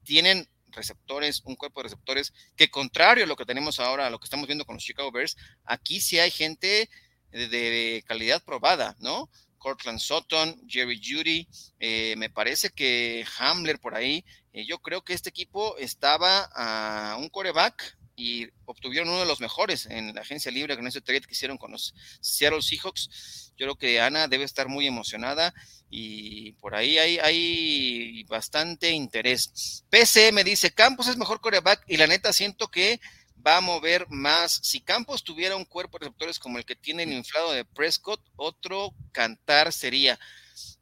[0.04, 4.18] tienen receptores, un cuerpo de receptores que contrario a lo que tenemos ahora, a lo
[4.18, 6.88] que estamos viendo con los Chicago Bears, aquí sí hay gente
[7.30, 9.30] de, calidad probada, ¿no?
[9.58, 11.46] Cortland Sutton, Jerry Judy,
[11.78, 17.16] eh, me parece que Hamler por ahí, eh, yo creo que este equipo estaba a
[17.16, 21.22] un coreback y obtuvieron uno de los mejores en la agencia libre con ese trade
[21.22, 23.52] que hicieron con los Seattle Seahawks.
[23.56, 25.54] Yo creo que Ana debe estar muy emocionada
[25.88, 29.84] y por ahí hay, hay bastante interés.
[29.90, 33.00] PC me dice, Campos es mejor coreback y la neta siento que
[33.44, 34.60] va a mover más.
[34.62, 38.20] Si Campos tuviera un cuerpo de receptores como el que tiene el inflado de Prescott,
[38.36, 40.18] otro cantar sería.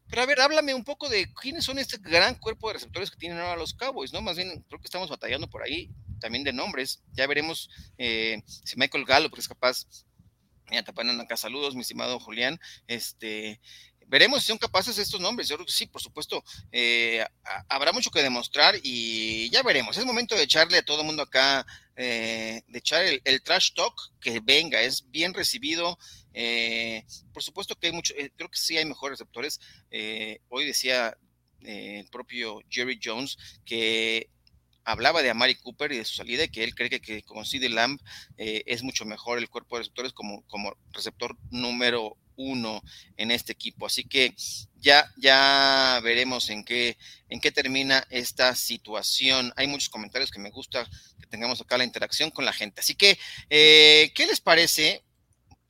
[0.08, 3.16] Pero a ver, háblame un poco de quiénes son este gran cuerpo de receptores que
[3.16, 4.20] tienen ahora los Cowboys, ¿no?
[4.20, 5.88] Más bien, creo que estamos batallando por ahí
[6.20, 7.02] también de nombres.
[7.12, 9.86] Ya veremos eh, si Michael Gallup es capaz.
[10.68, 12.60] Mira, te ponen acá saludos, mi estimado Julián.
[12.86, 13.60] Este,
[14.06, 15.48] veremos si son capaces estos nombres.
[15.48, 17.26] Yo creo que sí, por supuesto, eh,
[17.68, 19.96] habrá mucho que demostrar y ya veremos.
[19.96, 23.94] Es momento de echarle a todo el mundo acá, eh, de echar el, trash talk
[24.20, 25.98] que venga, es bien recibido.
[27.32, 29.58] por supuesto que hay mucho, creo que sí hay mejores receptores.
[30.48, 31.16] hoy decía
[31.62, 34.30] el propio Jerry Jones que
[34.90, 37.68] hablaba de Amari Cooper y de su salida y que él cree que, con CD
[37.68, 38.00] Lamb
[38.36, 42.82] eh, es mucho mejor el cuerpo de receptores como, como receptor número uno
[43.16, 43.86] en este equipo.
[43.86, 44.34] Así que
[44.78, 46.96] ya, ya veremos en qué,
[47.28, 49.52] en qué termina esta situación.
[49.56, 50.88] Hay muchos comentarios que me gusta
[51.20, 52.80] que tengamos acá la interacción con la gente.
[52.80, 53.18] Así que,
[53.50, 55.04] eh, ¿qué les parece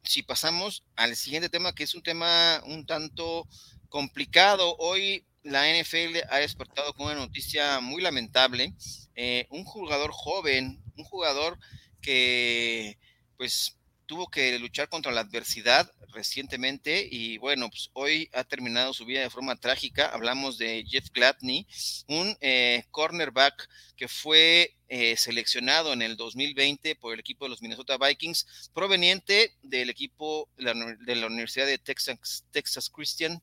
[0.04, 3.48] si pasamos al siguiente tema, que es un tema un tanto
[3.88, 4.76] complicado?
[4.78, 8.74] Hoy la NFL ha despertado con una noticia muy lamentable.
[9.14, 11.58] Eh, un jugador joven, un jugador
[12.00, 12.98] que
[13.36, 13.76] pues
[14.06, 19.20] tuvo que luchar contra la adversidad recientemente y bueno, pues hoy ha terminado su vida
[19.20, 20.08] de forma trágica.
[20.08, 21.66] Hablamos de Jeff Gladney,
[22.08, 27.62] un eh, cornerback que fue eh, seleccionado en el 2020 por el equipo de los
[27.62, 33.40] Minnesota Vikings, proveniente del equipo de la, Universidad de Texas, Texas Christian,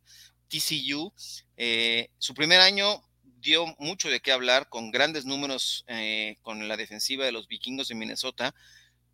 [0.47, 1.13] TCU.
[1.57, 3.03] Eh, su primer año
[3.39, 5.85] dio mucho de qué hablar, con grandes números
[6.41, 8.53] con la defensiva de los vikingos de Minnesota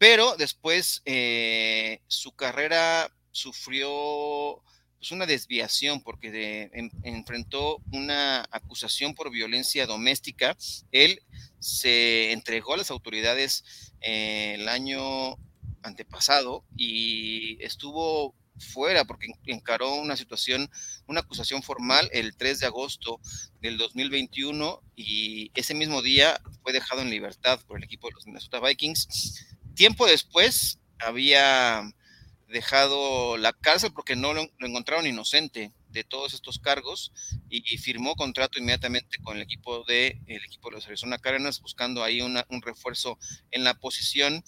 [0.04, 4.62] pero después eh, su carrera sufrió
[4.98, 6.70] pues, una desviación porque
[7.04, 10.58] enfrentó una acusación por violencia doméstica.
[10.92, 11.22] Él
[11.60, 15.38] se entregó a las autoridades eh, el año
[15.84, 20.70] antepasado y estuvo fuera porque encaró una situación,
[21.08, 23.20] una acusación formal el 3 de agosto
[23.62, 28.26] del 2021 y ese mismo día fue dejado en libertad por el equipo de los
[28.26, 29.48] Minnesota Vikings.
[29.76, 31.84] Tiempo después había
[32.48, 37.12] dejado la cárcel porque no lo, encontraron inocente de todos estos cargos
[37.50, 42.04] y, firmó contrato inmediatamente con el equipo de el equipo de los Arizona Cardinals buscando
[42.04, 43.18] ahí un refuerzo
[43.52, 44.44] en la posición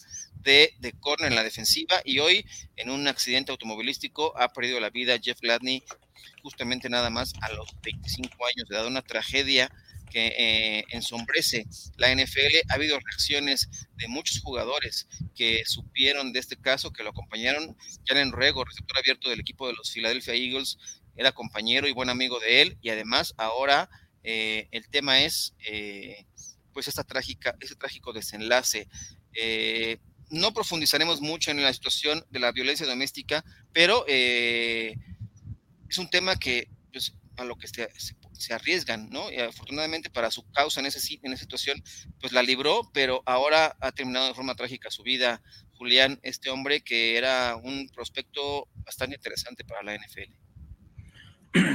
[0.45, 2.45] de, de corner en la defensiva y hoy
[2.77, 5.83] en un accidente automovilístico ha perdido la vida Jeff Gladney
[6.41, 9.69] justamente nada más a los 25 años de edad, una tragedia
[10.11, 11.65] que eh, ensombrece
[11.97, 12.69] la NFL.
[12.69, 17.75] Ha habido reacciones de muchos jugadores que supieron de este caso, que lo acompañaron.
[18.05, 20.77] Jalen Ruego, receptor abierto del equipo de los Philadelphia Eagles,
[21.17, 22.77] era compañero y buen amigo de él.
[22.81, 23.89] Y además, ahora
[24.23, 26.25] eh, el tema es eh,
[26.73, 28.87] pues esta trágica, este trágico desenlace.
[30.29, 34.95] No profundizaremos mucho en la situación de la violencia doméstica, pero es
[35.97, 37.89] un tema que pues, a lo que se,
[38.37, 39.31] se arriesgan, ¿no?
[39.31, 41.81] Y afortunadamente para su causa en, ese, en esa situación,
[42.19, 45.41] pues la libró, pero ahora ha terminado de forma trágica su vida,
[45.73, 50.33] Julián, este hombre que era un prospecto bastante interesante para la NFL.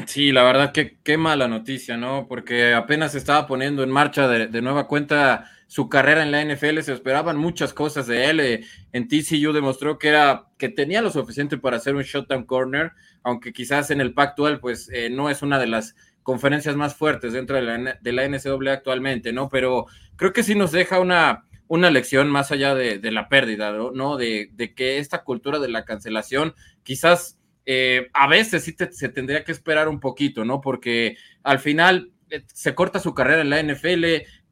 [0.06, 2.26] Sí, la verdad que qué mala noticia, ¿no?
[2.28, 6.92] Porque apenas estaba poniendo en marcha de, nueva cuenta su carrera en la NFL, se
[6.92, 8.40] esperaban muchas cosas de él.
[8.40, 12.90] Eh, en TCU demostró que era que tenía lo suficiente para hacer un shutdown corner,
[13.22, 17.34] aunque quizás en el Pac-12 pues eh, no es una de las conferencias más fuertes
[17.34, 19.48] dentro de la, de la actualmente, ¿no?
[19.48, 24.16] Pero creo que sí nos deja una, una lección más allá de, la pérdida, ¿no?
[24.16, 29.52] De, que esta cultura de la cancelación quizás eh, a veces sí se tendría que
[29.52, 30.60] esperar un poquito, ¿no?
[30.60, 34.04] Porque al final eh, se corta su carrera en la NFL,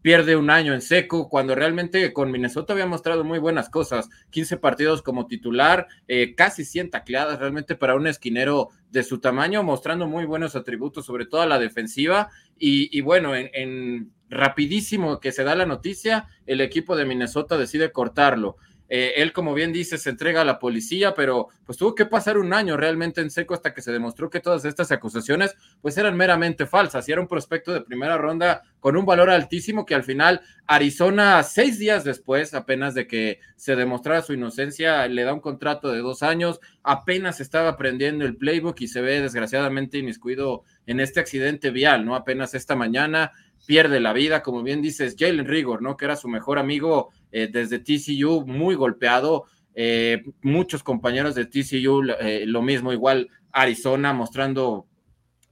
[0.03, 4.57] pierde un año en seco, cuando realmente con Minnesota había mostrado muy buenas cosas, 15
[4.59, 10.07] partidos como titular, eh, casi 100 tacleadas realmente para un esquinero de su tamaño, mostrando
[10.07, 12.31] muy buenos atributos, sobre todo a la defensiva,
[12.61, 18.57] y, bueno, en rapidísimo que se da la noticia, el equipo de Minnesota decide cortarlo.
[18.89, 22.39] Eh, él, como bien dice, se entrega a la policía, pero pues tuvo que pasar
[22.39, 26.17] un año realmente en seco hasta que se demostró que todas estas acusaciones pues eran
[26.17, 30.05] meramente falsas y era un prospecto de primera ronda con un valor altísimo que al
[30.05, 35.41] final Arizona, seis días después apenas de que se demostrara su inocencia, le da un
[35.41, 41.01] contrato de dos años, apenas estaba aprendiendo el playbook y se ve desgraciadamente inmiscuido en
[41.01, 42.15] este accidente vial, ¿no?
[42.15, 43.33] Apenas esta mañana
[43.67, 45.97] pierde la vida, como bien dices, Jalen Rigor, ¿no?
[45.97, 49.45] Que era su mejor amigo eh, desde TCU, muy golpeado.
[49.75, 54.87] Eh, muchos compañeros de TCU, eh, lo mismo, igual Arizona, mostrando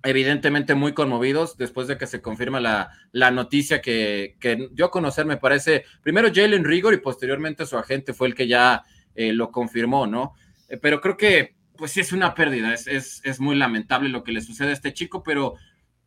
[0.02, 4.90] evidentemente muy conmovidos después de que se confirma la, la noticia que, que, dio a
[4.90, 8.84] conocer, me parece, primero Jalen Rigor y posteriormente su agente fue el que ya
[9.16, 10.34] lo confirmó, ¿no?
[10.82, 14.32] pero creo que, pues sí, es una pérdida, es, es, es, muy lamentable lo que
[14.32, 15.54] le sucede a este chico, pero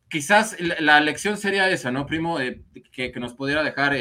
[0.08, 2.38] quizás la, lección sería esa, ¿no, primo?
[2.38, 3.94] que, que, nos pudiera dejar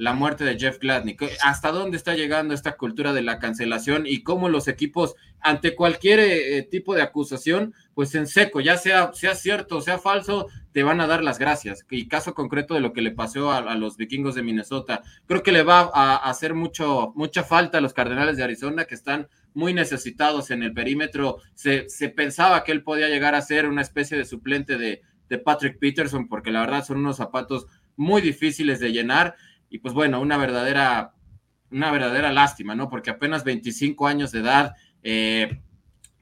[0.00, 1.14] la muerte de Jeff Gladney.
[1.44, 6.20] ¿Hasta dónde está llegando esta cultura de la cancelación y cómo los equipos, ante cualquier
[6.20, 10.84] eh, tipo de acusación, pues en seco, ya sea, sea cierto o sea falso, te
[10.84, 11.84] van a dar las gracias.
[11.90, 15.52] Y caso concreto de lo que le pasó a, los vikingos de Minnesota, creo que
[15.52, 19.74] le va a, hacer mucho, mucha falta a los Cardenales de Arizona que están muy
[19.74, 21.42] necesitados en el perímetro.
[21.52, 21.84] Se,
[22.16, 26.26] pensaba que él podía llegar a ser una especie de suplente de, de Patrick Peterson,
[26.26, 27.66] porque la verdad son unos zapatos
[27.96, 29.36] muy difíciles de llenar
[29.70, 31.14] y pues bueno, una verdadera,
[31.70, 32.90] una verdadera lástima, ¿no?
[32.90, 35.60] Porque apenas 25 años de edad, eh,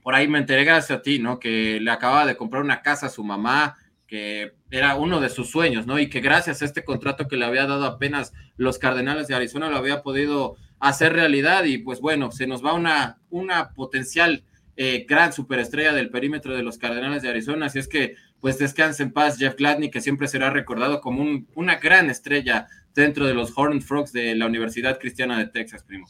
[0.02, 1.40] por ahí me enteré gracias a ti, ¿no?
[1.40, 3.76] Que le acababa de comprar una casa a su mamá,
[4.06, 5.98] que era uno de sus sueños, ¿no?
[5.98, 9.70] Y que gracias a este contrato que le había dado apenas los Cardenales de Arizona
[9.70, 14.44] lo había podido hacer realidad y pues bueno, se nos va una, una potencial
[14.76, 19.02] eh, gran superestrella del perímetro de los Cardenales de Arizona, así es que pues descanse
[19.02, 22.68] en paz Jeff Gladney, que siempre será recordado como un, una gran estrella
[22.98, 26.08] dentro de los Horned Frogs de la Universidad Cristiana de Texas, primo.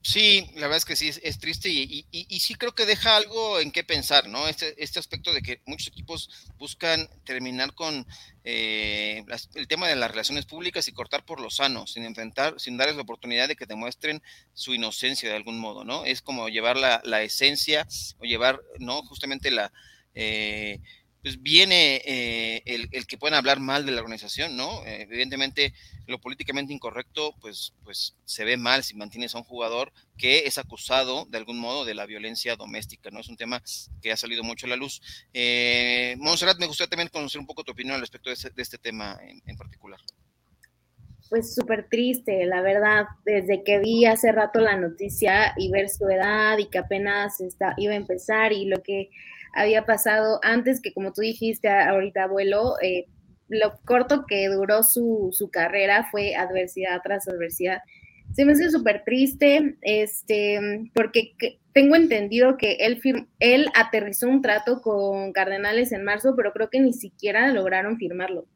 [0.00, 2.06] Sí, la verdad es que sí, es, triste y,
[2.40, 4.48] sí creo que deja algo en qué pensar, ¿no?
[4.48, 8.06] Este, este aspecto de que muchos equipos buscan terminar con
[8.42, 9.22] eh,
[9.54, 12.96] el tema de las relaciones públicas y cortar por lo sano, sin enfrentar, sin darles
[12.96, 14.22] la oportunidad de que demuestren
[14.54, 16.06] su inocencia de algún modo, ¿no?
[16.06, 17.86] Es como llevar la, la esencia
[18.18, 19.02] o llevar, ¿no?
[19.02, 19.72] Justamente la...
[20.14, 20.80] Eh,
[21.22, 24.84] pues viene eh, el, que puedan hablar mal de la organización, ¿no?
[24.86, 25.74] Eh, evidentemente,
[26.06, 30.58] lo políticamente incorrecto, pues, pues se ve mal si mantienes a un jugador que es
[30.58, 33.20] acusado de algún modo de la violencia doméstica, ¿no?
[33.20, 33.62] Es un tema
[34.00, 35.02] que ha salido mucho a la luz.
[35.34, 38.78] Eh, Monserrat, me gustaría también conocer un poco tu opinión al respecto de este, este
[38.78, 40.00] tema en, particular.
[41.28, 46.08] Pues súper triste, la verdad, desde que vi hace rato la noticia y ver su
[46.08, 49.10] edad y que apenas está, iba a empezar y lo que
[49.52, 53.06] había pasado antes, que como tú dijiste ahorita, abuelo, eh,
[53.48, 57.80] lo corto que duró su, su, carrera fue adversidad tras adversidad.
[58.34, 61.32] Se me hace súper triste, este, porque
[61.72, 63.00] tengo entendido que él,
[63.38, 68.46] él aterrizó un trato con Cardenales en marzo, pero creo que ni siquiera lograron firmarlo.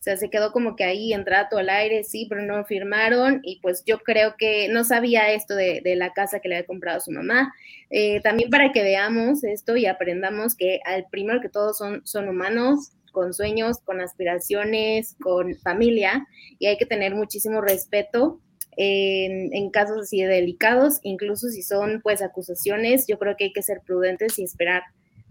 [0.00, 3.60] Sea, se quedó como que ahí en trato al aire, sí, pero no firmaron y
[3.60, 7.10] pues yo creo que no sabía esto de, la casa que le había comprado su
[7.10, 7.52] mamá.
[7.90, 12.28] Eh, también para que veamos esto y aprendamos que al primero que todos son, son
[12.30, 16.26] humanos, con sueños, con aspiraciones, con familia
[16.58, 18.40] y hay que tener muchísimo respeto
[18.76, 23.62] en, en, casos así delicados, incluso si son pues acusaciones, yo creo que hay que
[23.62, 24.82] ser prudentes y esperar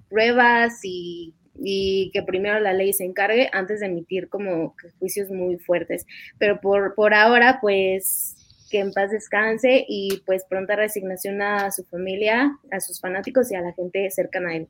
[0.09, 5.57] pruebas y y que primero la ley se encargue antes de emitir como juicios muy
[5.57, 6.05] fuertes.
[6.37, 8.35] Pero por, por ahora, pues
[8.69, 13.55] que en paz descanse y pues pronta resignación a su familia, a sus fanáticos y
[13.55, 14.67] a la gente cercana a él.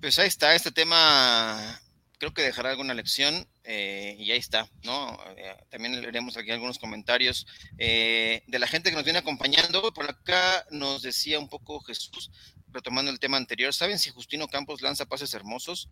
[0.00, 1.80] Pues ahí está, este tema
[2.18, 5.18] creo que dejará alguna lección eh, y ahí está, ¿no?
[5.36, 7.46] Eh, también leeremos aquí algunos comentarios
[7.78, 9.92] eh, de la gente que nos viene acompañando.
[9.92, 12.30] Por acá nos decía un poco Jesús,
[12.76, 15.88] retomando el tema anterior, ¿saben si Justino Campos lanza pases hermosos?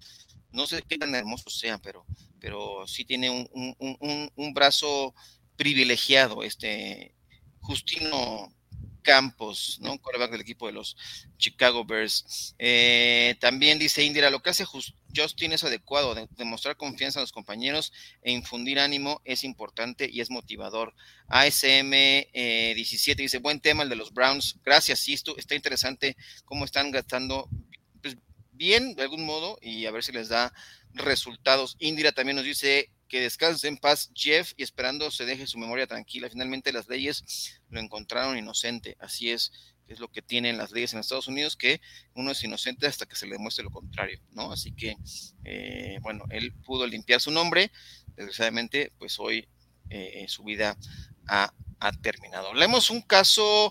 [0.53, 2.07] No sé qué tan hermosos sean, pero,
[2.39, 5.15] pero sí tiene un, brazo
[5.57, 7.15] privilegiado este
[7.61, 8.55] Justino
[9.05, 9.99] Campos, ¿no?
[9.99, 10.97] Quarterback del equipo de los
[11.37, 12.57] Chicago Bears.
[12.59, 14.65] Eh, también dice Indira, lo que hace
[15.15, 17.93] Justin es adecuado, demostrar confianza en los compañeros
[18.23, 20.95] e infundir ánimo es importante y es motivador.
[21.29, 24.59] ASM 17 eh, dice, buen tema el de los Browns.
[24.65, 27.49] Gracias, sí, está interesante cómo están gastando
[28.01, 28.17] pues,
[28.53, 30.53] bien de algún modo y a ver si les da
[30.95, 31.77] resultados.
[31.79, 35.87] Indira también nos dice, que descanse en paz Jeff y esperando se deje su memoria
[35.87, 36.29] tranquila.
[36.29, 38.97] Finalmente las leyes lo encontraron inocente.
[38.99, 39.53] Así es,
[39.87, 41.81] es lo que tienen las leyes en Estados Unidos, que
[42.17, 44.51] uno es inocente hasta que se le demuestre lo contrario, ¿no?
[44.51, 44.97] Así que,
[45.45, 47.71] eh, bueno, él pudo limpiar su nombre.
[48.17, 49.47] Desgraciadamente, pues hoy
[49.91, 50.77] eh, su vida
[51.29, 51.55] ha,
[52.03, 52.49] terminado.
[52.49, 53.71] Hablemos un caso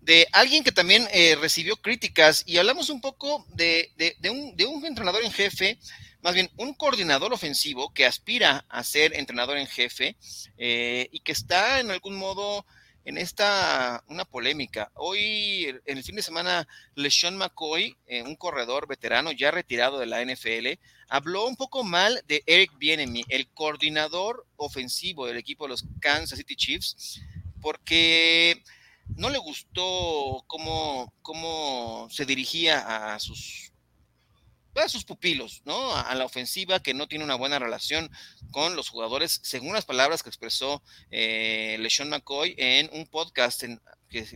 [0.00, 3.88] de alguien que también eh, recibió críticas y hablamos un poco de,
[4.28, 5.78] un, de un entrenador en jefe
[6.22, 10.16] más bien un coordinador ofensivo que aspira a ser entrenador en jefe
[10.56, 12.64] eh, y que está en algún modo
[13.04, 14.92] en esta una polémica.
[14.94, 20.06] Hoy, en el fin de semana, LeSean McCoy, eh, un corredor veterano ya retirado de
[20.06, 25.70] la NFL, habló un poco mal de Eric Bienemy, el coordinador ofensivo del equipo de
[25.70, 27.20] los Kansas City Chiefs,
[27.60, 28.62] porque
[29.16, 33.71] no le gustó cómo, cómo se dirigía a sus
[34.80, 35.94] a sus pupilos, ¿no?
[35.94, 38.10] A, la ofensiva que no tiene una buena relación
[38.50, 43.80] con los jugadores, según las palabras que expresó eh, LeSean McCoy en un podcast, en,
[44.08, 44.26] que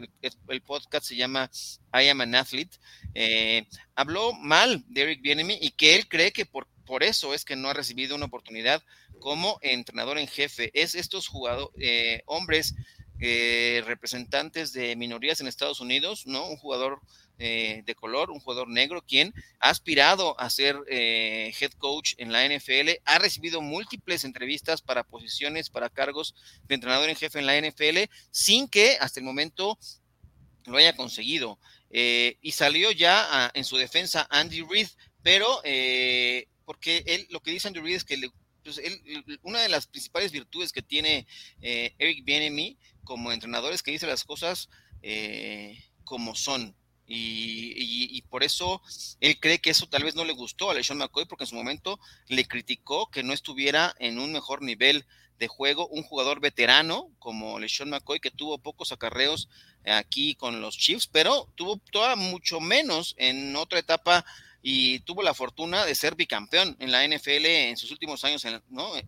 [0.48, 1.50] el, podcast se llama
[1.92, 2.78] I Am an Athlete,
[3.14, 7.44] eh, habló mal de Eric Bienemy y que él cree que por, por eso es
[7.44, 8.82] que no ha recibido una oportunidad
[9.18, 10.70] como entrenador en jefe.
[10.74, 12.74] Es estos jugadores, eh, hombres
[13.18, 16.46] eh, representantes de minorías en Estados Unidos, ¿no?
[16.46, 17.00] Un jugador
[17.38, 22.32] eh, de color, un jugador negro, quien ha aspirado a ser eh, head coach en
[22.32, 26.34] la NFL, ha recibido múltiples entrevistas para posiciones, para cargos
[26.64, 29.78] de entrenador en jefe en la NFL, sin que hasta el momento
[30.66, 31.58] lo haya conseguido.
[31.90, 34.88] y salió ya en su defensa Andy Reid,
[35.22, 35.62] pero
[36.64, 38.18] porque él, lo que dice Andy Reid es que
[38.64, 38.80] pues,
[39.42, 41.26] una de las principales virtudes que tiene
[41.60, 44.68] Eric Bienemy como entrenador es que dice las cosas
[45.02, 46.74] eh, como son,
[47.06, 48.82] Y, por eso
[49.20, 51.54] él cree que eso tal vez no le gustó a LeSean McCoy, porque en su
[51.54, 55.06] momento le criticó que no estuviera en un mejor nivel
[55.38, 59.48] de juego, un jugador veterano como LeSean McCoy, que tuvo pocos acarreos
[59.84, 64.24] aquí con los Chiefs, pero tuvo toda mucho menos en otra etapa
[64.68, 68.44] y tuvo la fortuna de ser bicampeón en la NFL en sus últimos años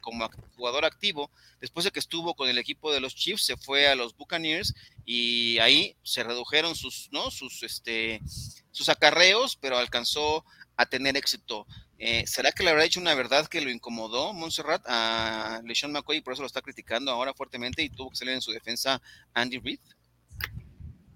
[0.00, 1.32] como jugador activo.
[1.61, 4.72] Después de que estuvo con el equipo de los Chiefs, se fue a los Buccaneers
[5.04, 7.32] y ahí se redujeron sus, ¿no?
[7.32, 8.20] sus, este,
[8.70, 10.44] sus acarreos, pero alcanzó
[10.76, 11.66] a tener éxito.
[11.98, 16.18] Eh, ¿Será que le habrá dicho una verdad que lo incomodó Montserrat a LeSean McCoy
[16.18, 19.02] y por eso lo está criticando ahora fuertemente y tuvo que salir en su defensa
[19.34, 19.80] Andy Reid?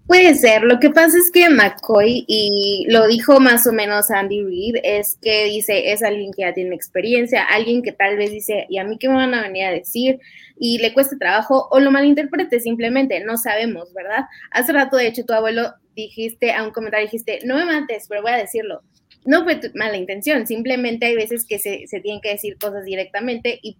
[0.05, 0.63] Puede ser.
[0.63, 5.17] Lo que pasa es que McCoy, y lo dijo más o menos Andy Reid, es
[5.21, 8.83] que dice, es alguien que ya tiene experiencia, alguien que tal vez dice, ¿y a
[8.83, 10.19] mí qué me van a venir a decir?
[10.57, 14.25] Y le cuesta trabajo o lo malinterprete simplemente, no sabemos, ¿verdad?
[14.51, 18.21] Hace rato, de hecho, tu abuelo dijiste, a un comentario dijiste, no me mates, pero
[18.21, 18.81] voy a decirlo.
[19.25, 23.77] No fue mala intención, simplemente hay veces que se tienen que decir cosas directamente y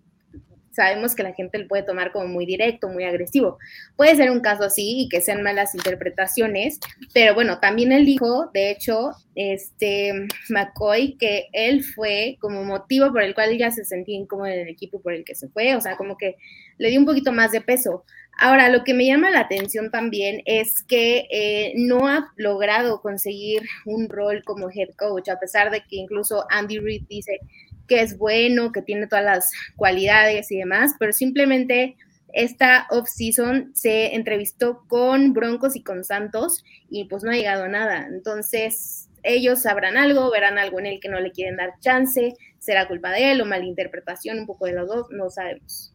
[0.73, 3.57] sabemos que la gente lo puede tomar como muy directo, muy agresivo.
[3.95, 6.79] Puede ser un caso así y que sean malas interpretaciones,
[7.13, 13.21] pero bueno, también él dijo, de hecho, este McCoy, que él fue como motivo por
[13.21, 15.81] el cual ya se sentía incómodo en el equipo por el que se fue, o
[15.81, 16.35] sea, como que
[16.77, 18.03] le dio un poquito más de peso.
[18.39, 23.61] Ahora, lo que me llama la atención también es que eh, no ha logrado conseguir
[23.85, 27.39] un rol como head coach, a pesar de que incluso Andy Reid dice
[27.87, 31.95] que es bueno, que tiene todas las cualidades y demás, pero simplemente
[32.33, 37.69] esta off-season se entrevistó con Broncos y con Santos y pues no ha llegado a
[37.69, 38.07] nada.
[38.07, 42.87] Entonces, ellos sabrán algo, verán algo en el que no le quieren dar chance, será
[42.87, 45.93] culpa de él o malinterpretación, un poco de los dos, no sabemos.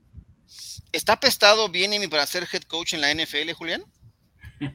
[0.92, 3.84] ¿Está apestado bien para ser head coach en la NFL, Julián?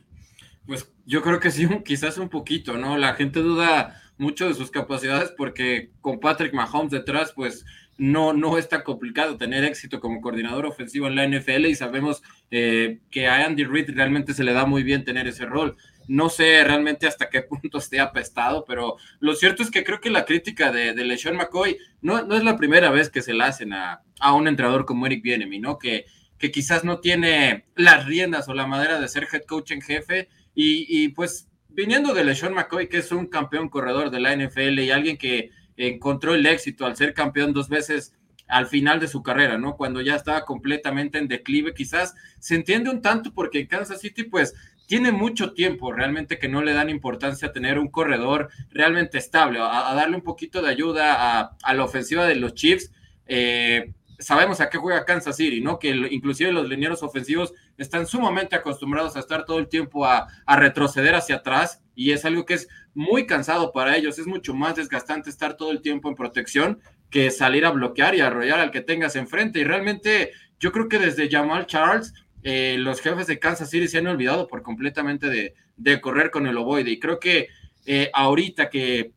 [0.65, 2.97] Pues yo creo que sí, quizás un poquito, ¿no?
[2.97, 7.65] La gente duda mucho de sus capacidades porque con Patrick Mahomes detrás, pues
[7.97, 12.23] no, no es tan complicado tener éxito como coordinador ofensivo en la NFL y sabemos
[12.49, 15.75] eh, que a Andy Reid realmente se le da muy bien tener ese rol.
[16.07, 20.09] No sé realmente hasta qué punto esté apestado, pero lo cierto es que creo que
[20.09, 23.47] la crítica de, de LeSean McCoy no, no es la primera vez que se la
[23.47, 25.77] hacen a, a un entrenador como Eric Bienemy, ¿no?
[25.77, 26.05] Que,
[26.39, 30.29] que quizás no tiene las riendas o la madera de ser head coach en jefe
[30.55, 34.79] y, y pues viniendo de LeSean McCoy, que es un campeón corredor de la NFL
[34.79, 38.13] y alguien que encontró el éxito al ser campeón dos veces
[38.47, 39.75] al final de su carrera, ¿no?
[39.75, 44.23] Cuando ya estaba completamente en declive, quizás se entiende un tanto porque en Kansas City,
[44.23, 44.53] pues,
[44.85, 49.59] tiene mucho tiempo realmente que no le dan importancia a tener un corredor realmente estable,
[49.61, 52.91] a, darle un poquito de ayuda a, la ofensiva de los Chiefs.
[53.25, 55.79] Eh, sabemos a qué juega Kansas City, ¿no?
[55.79, 61.15] Que inclusive los linieros ofensivos están sumamente acostumbrados a estar todo el tiempo a, retroceder
[61.15, 65.29] hacia atrás y es algo que es muy cansado para ellos, es mucho más desgastante
[65.29, 69.15] estar todo el tiempo en protección que salir a bloquear y arrollar al que tengas
[69.15, 69.59] enfrente.
[69.59, 72.13] Y realmente yo creo que desde Jamal Charles,
[72.43, 76.57] eh, los jefes de Kansas City se han olvidado por completamente de, correr con el
[76.57, 76.91] ovoide.
[76.91, 77.49] Y creo que
[77.85, 79.11] eh, ahorita que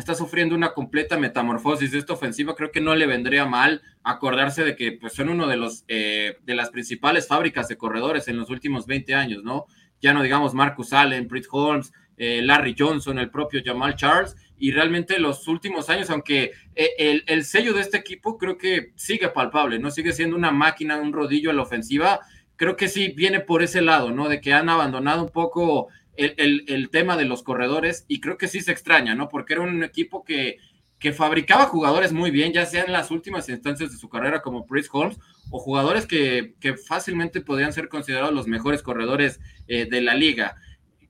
[0.00, 4.62] está sufriendo una completa metamorfosis de esta ofensiva, creo que no le vendría mal acordarse
[4.62, 8.36] de que pues, son uno de los eh, de las principales fábricas de corredores en
[8.36, 9.66] los últimos 20 años, ¿no?
[10.02, 14.72] Ya no digamos Marcus Allen, Britt Holmes, eh, Larry Johnson, el propio Jamal Charles, y
[14.72, 19.28] realmente los últimos años, aunque eh, el, el, sello de este equipo creo que sigue
[19.28, 19.90] palpable, ¿no?
[19.90, 22.20] Sigue siendo una máquina, un rodillo a la ofensiva,
[22.56, 24.28] creo que sí viene por ese lado, ¿no?
[24.28, 28.60] De que han abandonado un poco el, tema de los corredores y creo que sí
[28.60, 29.28] se extraña, ¿no?
[29.28, 30.58] Porque era un equipo que,
[30.98, 34.66] que fabricaba jugadores muy bien, ya sea en las últimas instancias de su carrera como
[34.66, 35.18] Chris Holmes
[35.50, 36.54] o jugadores que,
[36.86, 40.56] fácilmente podrían ser considerados los mejores corredores eh, de la liga.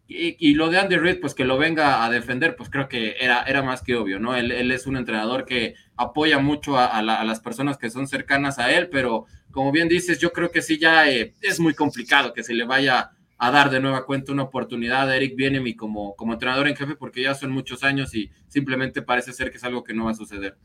[0.08, 3.42] Y, lo de Andy Reid, pues que lo venga a defender, pues creo que era,
[3.42, 4.36] era más que obvio, ¿no?
[4.36, 8.88] Él, es un entrenador que apoya mucho a, las personas que son cercanas a él,
[8.88, 12.54] pero como bien dices, yo creo que sí ya eh, es muy complicado que se
[12.54, 16.68] le vaya a dar de nueva cuenta una oportunidad a Eric Bienemi como, como entrenador
[16.68, 19.94] en jefe, porque ya son muchos años y simplemente parece ser que es algo que
[19.94, 20.56] no va a suceder.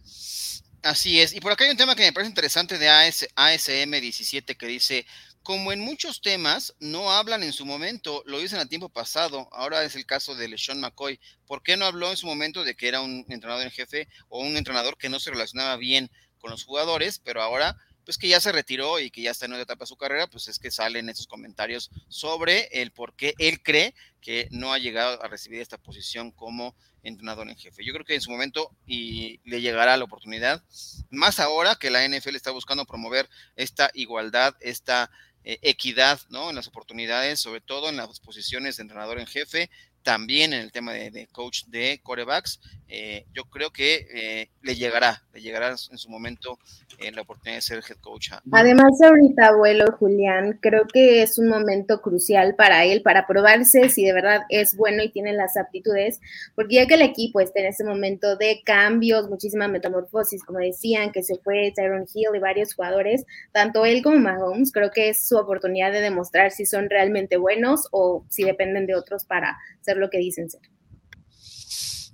[0.82, 1.34] Así es.
[1.34, 4.66] Y por acá hay un tema que me parece interesante de AS, ASM 17 que
[4.66, 5.06] dice,
[5.44, 9.84] como en muchos temas no hablan en su momento, lo dicen a tiempo pasado, ahora
[9.84, 11.20] es el caso de LeSean McCoy.
[11.46, 14.42] ¿Por qué no habló en su momento de que era un entrenador en jefe o
[14.42, 16.10] un entrenador que no se relacionaba bien
[16.40, 19.54] con los jugadores, pero ahora pues que ya se retiró y que ya está en
[19.54, 23.34] otra etapa de su carrera, pues es que salen esos comentarios sobre el por qué
[23.38, 27.84] él cree que no ha llegado a recibir esta posición como entrenador en jefe.
[27.84, 30.64] Yo creo que en su momento y le llegará la oportunidad,
[31.10, 35.10] más ahora que la NFL está buscando promover esta igualdad, esta
[35.44, 36.52] eh, equidad, ¿no?
[36.52, 39.72] En las oportunidades, sobre todo en las posiciones de entrenador en jefe,
[40.04, 42.60] también en el tema de, coach de corebacks.
[42.88, 46.60] Eh, yo creo que eh, le llegará, le llegará en su momento
[46.98, 48.32] eh, la oportunidad de ser head coach.
[48.52, 54.04] Además, ahorita, abuelo Julián, creo que es un momento crucial para él, para probarse si
[54.04, 56.20] de verdad es bueno y tiene las aptitudes,
[56.54, 61.12] porque ya que el equipo está en ese momento de cambios, muchísima metamorfosis, como decían,
[61.12, 65.28] que se fue Tyron Hill y varios jugadores, tanto él como Mahomes, creo que es
[65.28, 69.91] su oportunidad de demostrar si son realmente buenos o si dependen de otros para ser
[69.98, 70.62] lo que dicen ser.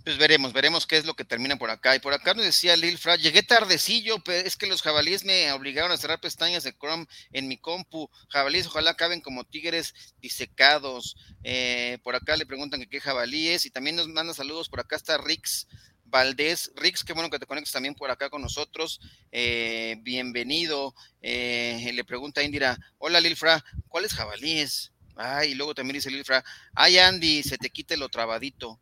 [0.08, 1.94] Pues veremos, veremos qué es lo que termina por acá.
[1.94, 5.52] Y por acá nos decía Lil Fra, llegué tardecillo, pero es que los jabalíes me
[5.52, 8.10] obligaron a cerrar pestañas de Chrome en mi compu.
[8.30, 11.18] Jabalíes, ojalá acaben como tigres disecados.
[11.44, 14.70] Eh, por acá le preguntan que qué jabalíes y también nos manda saludos.
[14.70, 15.68] Por acá está Rix
[16.06, 16.72] Valdés.
[16.78, 19.02] Rix, qué bueno que te conectes también por acá con nosotros.
[19.34, 20.96] Eh, bienvenido.
[21.22, 24.94] Eh, le pregunta Indira, hola Lilfra, ¿cuáles jabalíes?
[25.18, 26.44] Ay, y luego también dice Lilfra,
[26.74, 28.80] ay Andy, se te quite lo trabadito.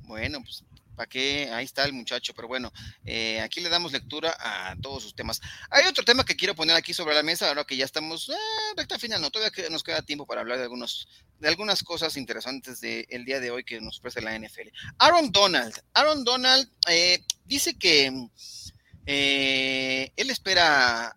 [0.00, 0.64] Bueno, pues
[0.96, 1.50] ¿Para qué?
[1.52, 2.72] Ahí está el muchacho, pero bueno,
[3.04, 5.42] eh, aquí le damos lectura a todos sus temas.
[5.68, 8.34] Hay otro tema que quiero poner aquí sobre la mesa, ahora que ya estamos, eh,
[8.76, 11.06] recta final, no, todavía nos queda tiempo para hablar de algunos,
[11.38, 14.70] de algunas cosas interesantes del día de hoy que nos ofrece la NFL.
[14.98, 18.10] Aaron Donald, Aaron Donald eh, dice que
[19.04, 21.14] eh, él espera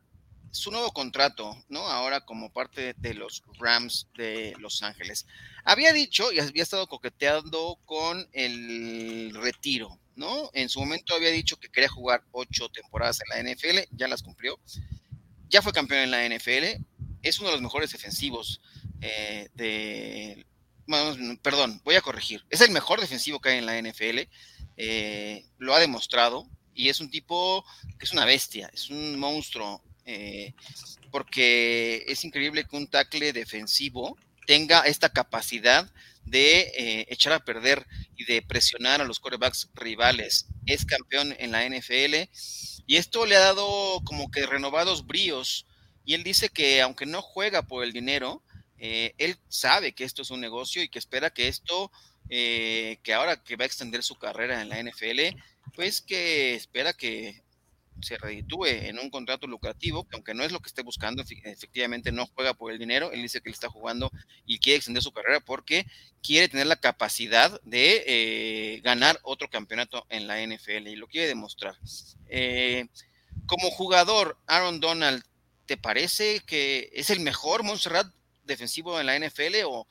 [0.52, 1.88] su nuevo contrato, ¿no?
[1.88, 5.26] Ahora como parte de los Rams de Los Ángeles.
[5.64, 10.50] Había dicho y había estado coqueteando con el retiro, ¿no?
[10.54, 14.24] En su momento había dicho que quería jugar ocho temporadas en la NFL, ya las
[14.24, 14.60] cumplió.
[15.50, 16.84] Ya fue campeón en la NFL,
[17.22, 18.62] es uno de los mejores defensivos
[19.02, 20.46] eh, de...
[21.42, 22.46] perdón, voy a corregir.
[22.50, 24.20] Es el mejor defensivo que hay en la NFL.
[24.78, 27.66] Eh, lo ha demostrado y es un tipo
[27.98, 30.56] que es una bestia, es un monstruo eh,
[31.12, 35.88] porque es increíble que un tackle defensivo tenga esta capacidad
[36.26, 37.86] de eh, echar a perder
[38.18, 40.48] y de presionar a los corebacks rivales.
[40.66, 42.28] Es campeón en la NFL
[42.88, 45.68] y esto le ha dado como que renovados bríos.
[46.06, 48.44] Y él dice que aunque no juega por el dinero,
[48.80, 51.92] eh, él sabe que esto es un negocio y que espera que esto,
[52.28, 55.38] que ahora que va a extender su carrera en la NFL,
[55.76, 57.44] pues que espera que
[58.02, 62.12] se reditúe en un contrato lucrativo, que aunque no es lo que esté buscando, efectivamente
[62.12, 64.12] no juega por el dinero, él dice que él está jugando
[64.46, 65.86] y quiere extender su carrera porque
[66.22, 71.28] quiere tener la capacidad de eh, ganar otro campeonato en la NFL y lo quiere
[71.28, 71.76] demostrar.
[72.28, 72.88] Eh,
[73.46, 75.24] como jugador, Aaron Donald,
[75.66, 78.08] ¿te parece que es el mejor Montserrat
[78.50, 79.88] defensivo en la NFL o,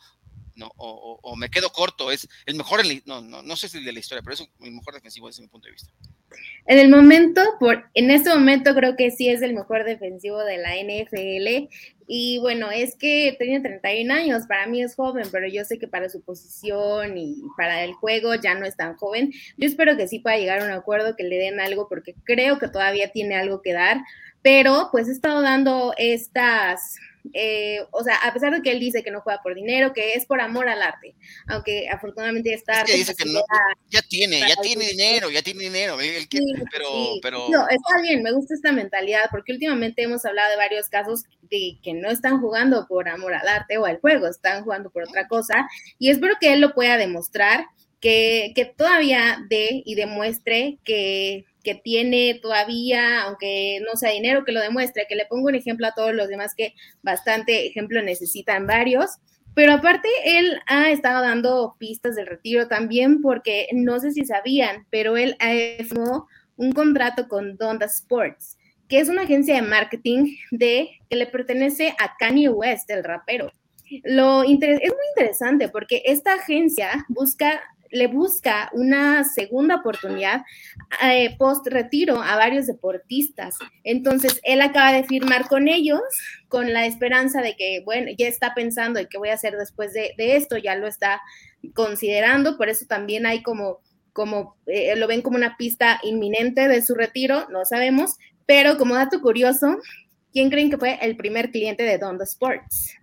[0.58, 4.00] no, o, me quedo corto, es el mejor, no, no, no sé si de la
[4.00, 5.92] historia, pero es el mejor defensivo desde mi punto de vista.
[6.66, 10.58] En el momento, por, en este momento creo que sí es el mejor defensivo de
[10.58, 11.72] la NFL.
[12.06, 15.88] Y bueno, es que tiene 31 años, para mí es joven, pero yo sé que
[15.88, 19.32] para su posición y para el juego ya no es tan joven.
[19.56, 22.58] Yo espero que sí pueda llegar a un acuerdo, que le den algo, porque creo
[22.58, 23.98] que todavía tiene algo que dar.
[24.42, 26.98] Pero pues he estado dando estas
[27.32, 30.14] eh, o sea, a pesar de que él dice que no juega por dinero, que
[30.14, 31.14] es por amor al arte,
[31.46, 32.82] aunque afortunadamente está...
[32.82, 33.40] Es que dice que no,
[33.90, 35.96] ya tiene, ya tiene dinero, ya tiene dinero,
[36.70, 36.88] pero,
[37.22, 37.48] pero...
[37.50, 41.78] No, está bien, me gusta esta mentalidad, porque últimamente hemos hablado de varios casos de
[41.82, 45.28] que no están jugando por amor al arte o al juego, están jugando por otra
[45.28, 47.66] cosa, y espero que él lo pueda demostrar,
[48.00, 54.52] que, que todavía dé y demuestre que que tiene todavía, aunque no sea dinero, que
[54.52, 58.66] lo demuestre, que le pongo un ejemplo a todos los demás que bastante ejemplo necesitan
[58.66, 59.18] varios.
[59.52, 64.86] Pero aparte, él ha estado dando pistas del retiro también, porque no sé si sabían,
[64.88, 65.36] pero él
[65.86, 68.56] firmó un contrato con Donda Sports,
[68.88, 73.52] que es una agencia de marketing de, que le pertenece a Kanye West, el rapero.
[74.04, 77.60] Lo es muy interesante porque esta agencia busca
[77.90, 80.42] le busca una segunda oportunidad
[81.02, 83.56] eh, post retiro a varios deportistas.
[83.84, 86.00] Entonces, él acaba de firmar con ellos
[86.48, 89.92] con la esperanza de que, bueno, ya está pensando en qué voy a hacer después
[89.92, 91.20] de, esto, ya lo está
[91.74, 93.80] considerando, por eso también hay como,
[94.12, 98.16] como eh, lo ven como una pista inminente de su retiro, no sabemos,
[98.46, 99.78] pero como dato curioso,
[100.32, 102.98] ¿quién creen que fue el primer cliente de Donda Sports?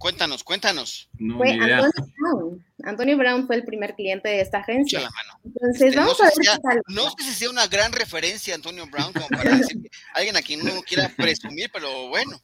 [0.00, 1.10] Cuéntanos, cuéntanos.
[1.36, 2.64] fue Antonio Brown.
[2.84, 4.98] Antonio Brown fue el primer cliente de esta agencia.
[5.00, 5.38] La mano.
[5.44, 6.82] Entonces, este, vamos no a ver.
[6.88, 9.76] no sé si sea una gran referencia Antonio Brown, como para decir
[10.14, 12.40] alguien a quien uno quiera presumir, pero bueno.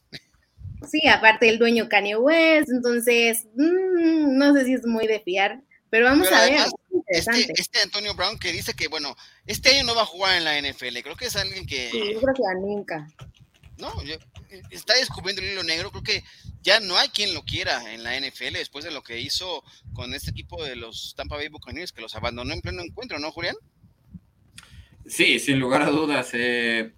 [0.87, 5.63] Sí, aparte el dueño Kanye West, entonces, mmm, no sé si es muy de fiar,
[5.89, 6.61] pero vamos a ver.
[7.07, 10.45] Este, este, Antonio Brown que dice que, bueno, este año no va a jugar en
[10.45, 11.89] la NFL, creo que es alguien que...
[11.91, 13.09] Sí, yo creo que nunca.
[13.79, 13.93] No,
[14.71, 16.25] está descubriendo el hilo negro, creo que
[16.63, 19.63] ya no hay quien lo quiera en la NFL después de lo que hizo
[19.93, 23.31] con este equipo de los Tampa Bay Buccaneers, que los abandonó en pleno encuentro, ¿no,
[23.33, 23.57] Julián?
[25.07, 26.31] Sí, sin lugar a dudas.
[26.33, 26.93] Eh,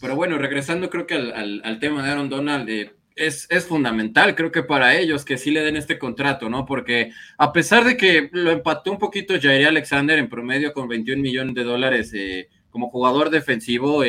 [0.00, 4.62] pero bueno, regresando creo que al, tema de Aaron Donald, eh, es, fundamental, creo que
[4.62, 6.64] para ellos que sí le den este contrato, ¿no?
[6.64, 11.20] Porque a pesar de que lo empató un poquito Jair Alexander en promedio con 21
[11.20, 14.02] millones de dólares eh, como jugador defensivo,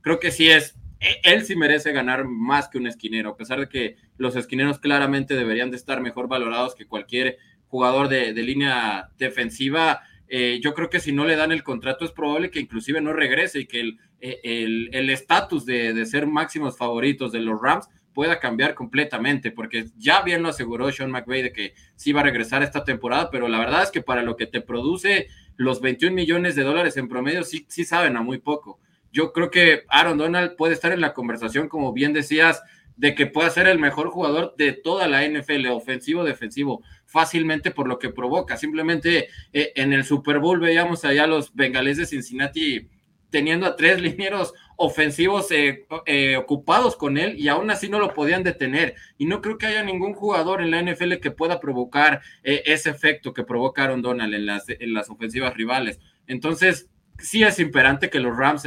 [0.00, 3.68] creo que sí es, él sí merece ganar más que un esquinero, a pesar de
[3.68, 7.38] que los esquineros claramente deberían de estar mejor valorados que cualquier
[7.68, 12.10] jugador de, línea defensiva eh, yo creo que si no le dan el contrato es
[12.10, 13.80] probable que inclusive no regrese y que
[14.20, 20.22] el estatus de, de, ser máximos favoritos de los Rams pueda cambiar completamente, porque ya
[20.22, 23.58] bien lo aseguró Sean McVay de que sí va a regresar esta temporada, pero la
[23.58, 27.44] verdad es que para lo que te produce los 21 millones de dólares en promedio,
[27.44, 28.80] sí, sí saben a muy poco.
[29.16, 32.62] Yo creo que Aaron Donald puede estar en la conversación, como bien decías,
[32.96, 37.88] de que pueda ser el mejor jugador de toda la NFL, ofensivo, defensivo, fácilmente por
[37.88, 38.58] lo que provoca.
[38.58, 42.90] Simplemente eh, en el Super Bowl veíamos allá los bengales de Cincinnati
[43.30, 48.12] teniendo a tres linieros ofensivos eh, eh, ocupados con él y aún así no lo
[48.12, 48.96] podían detener.
[49.16, 53.32] Y no creo que haya ningún jugador en la NFL que pueda provocar ese efecto
[53.32, 56.00] que provocaron Donald en las, en las ofensivas rivales.
[56.26, 58.64] Entonces, sí es imperante que los Rams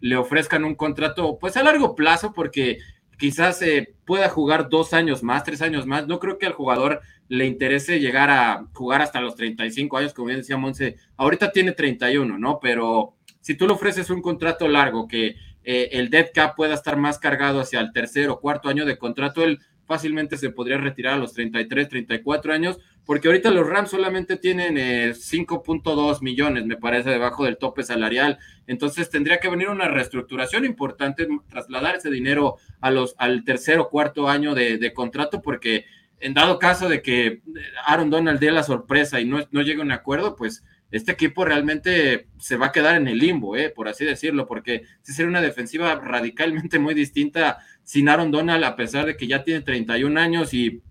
[0.00, 2.78] le ofrezcan un contrato pues a largo plazo porque
[3.18, 6.06] quizás eh, pueda jugar dos años más, tres años más.
[6.06, 10.28] No creo que al jugador le interese llegar a jugar hasta los 35 años, como
[10.28, 10.96] bien decía Monse.
[11.16, 12.60] Ahorita tiene 31, ¿no?
[12.60, 16.96] Pero si tú le ofreces un contrato largo, que eh, el dead cap pueda estar
[16.96, 21.14] más cargado hacia el tercer o cuarto año de contrato, él fácilmente se podría retirar
[21.14, 26.76] a los 33, 34 años, porque ahorita los Rams solamente tienen 5.2 eh, millones, me
[26.76, 28.38] parece, debajo del tope salarial.
[28.66, 33.88] Entonces tendría que venir una reestructuración importante, trasladar ese dinero a los, al tercer o
[33.88, 35.86] cuarto año de, contrato, porque
[36.20, 37.40] en dado caso de que
[37.86, 41.44] Aaron Donald dé la sorpresa y no, no llegue a un acuerdo, pues este equipo
[41.44, 45.28] realmente se va a quedar en el limbo, eh, por así decirlo, porque si sería
[45.28, 50.18] una defensiva radicalmente muy distinta sin Aaron Donald, a pesar de que ya tiene 31
[50.18, 50.82] años y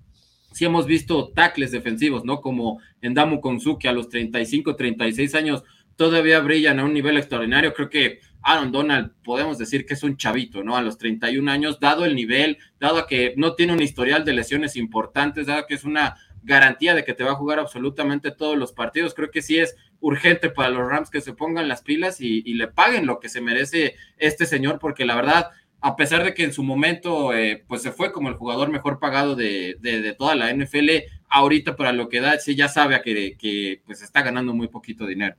[0.51, 2.41] sí hemos visto tackles defensivos, ¿no?
[2.41, 5.63] Como en Damu Konsuke a los 35, 36 años
[5.95, 7.73] todavía brillan a un nivel extraordinario.
[7.73, 10.77] Creo que Aaron Donald podemos decir que es un chavito, ¿no?
[10.77, 14.75] A los 31 años, dado el nivel, dado que no tiene un historial de lesiones
[14.75, 18.71] importantes, dado que es una garantía de que te va a jugar absolutamente todos los
[18.71, 19.13] partidos.
[19.13, 22.67] Creo que sí es urgente para los Rams que se pongan las pilas y, le
[22.67, 25.49] paguen lo que se merece este señor, porque la verdad,
[25.81, 28.99] a pesar de que en su momento eh, pues se fue como el jugador mejor
[28.99, 30.89] pagado de, toda la NFL,
[31.29, 35.05] ahorita para lo que da, sí ya sabe que, que pues está ganando muy poquito
[35.05, 35.35] dinero.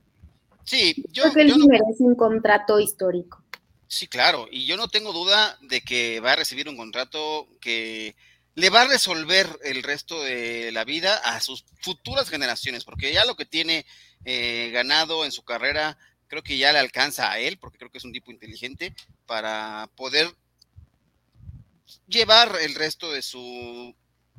[0.63, 3.43] Sí, yo creo que él merece un contrato histórico.
[3.87, 8.15] Sí, claro, y yo no tengo duda de que va a recibir un contrato que
[8.53, 13.25] le va a resolver el resto de la vida a sus futuras generaciones, porque ya
[13.25, 13.87] lo que tiene
[14.25, 15.97] eh, ganado en su carrera,
[16.27, 18.93] creo que ya le alcanza a él, porque creo que es un tipo inteligente,
[19.25, 20.33] para poder
[22.07, 23.95] llevar el resto de su,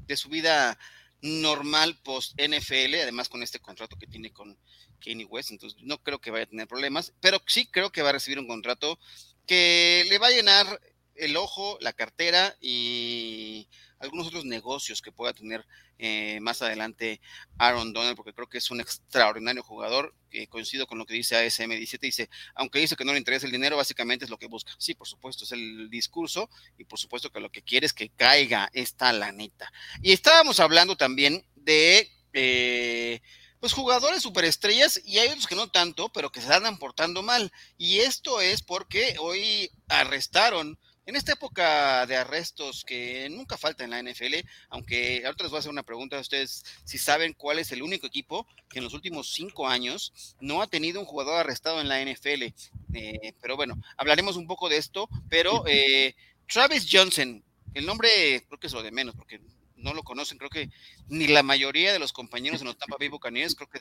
[0.06, 0.78] de su vida
[1.22, 4.56] normal post NFL, además con este contrato que tiene con
[5.04, 8.10] Kanye West, entonces no creo que vaya a tener problemas, pero sí creo que va
[8.10, 8.98] a recibir un contrato
[9.46, 10.80] que le va a llenar
[11.20, 13.68] el ojo, la cartera y
[14.00, 15.66] algunos otros negocios que pueda tener
[15.98, 17.20] eh, más adelante
[17.58, 20.14] Aaron Donald, porque creo que es un extraordinario jugador.
[20.30, 23.52] que coincido con lo que dice ASM17, dice, aunque dice que no le interesa el
[23.52, 24.72] dinero, básicamente es lo que busca.
[24.78, 26.48] Sí, por supuesto, es el discurso
[26.78, 29.70] y por supuesto que lo que quiere es que caiga esta lanita.
[30.02, 32.10] Y estábamos hablando también de...
[32.32, 33.20] Eh,
[33.60, 37.52] pues jugadores superestrellas y hay otros que no tanto, pero que se andan portando mal.
[37.76, 40.78] Y esto es porque hoy arrestaron
[41.10, 45.56] en esta época de arrestos que nunca falta en la NFL, aunque ahorita les voy
[45.56, 48.84] a hacer una pregunta a ustedes si saben cuál es el único equipo que en
[48.84, 52.54] los últimos cinco años no ha tenido un jugador arrestado en la NFL.
[52.94, 56.14] Eh, pero bueno, hablaremos un poco de esto, pero eh,
[56.46, 57.42] Travis Johnson,
[57.74, 59.40] el nombre creo que es lo de menos, porque
[59.74, 60.70] no lo conocen, creo que
[61.08, 63.80] ni la mayoría de los compañeros en los Tampa Bay Buccaneers creo que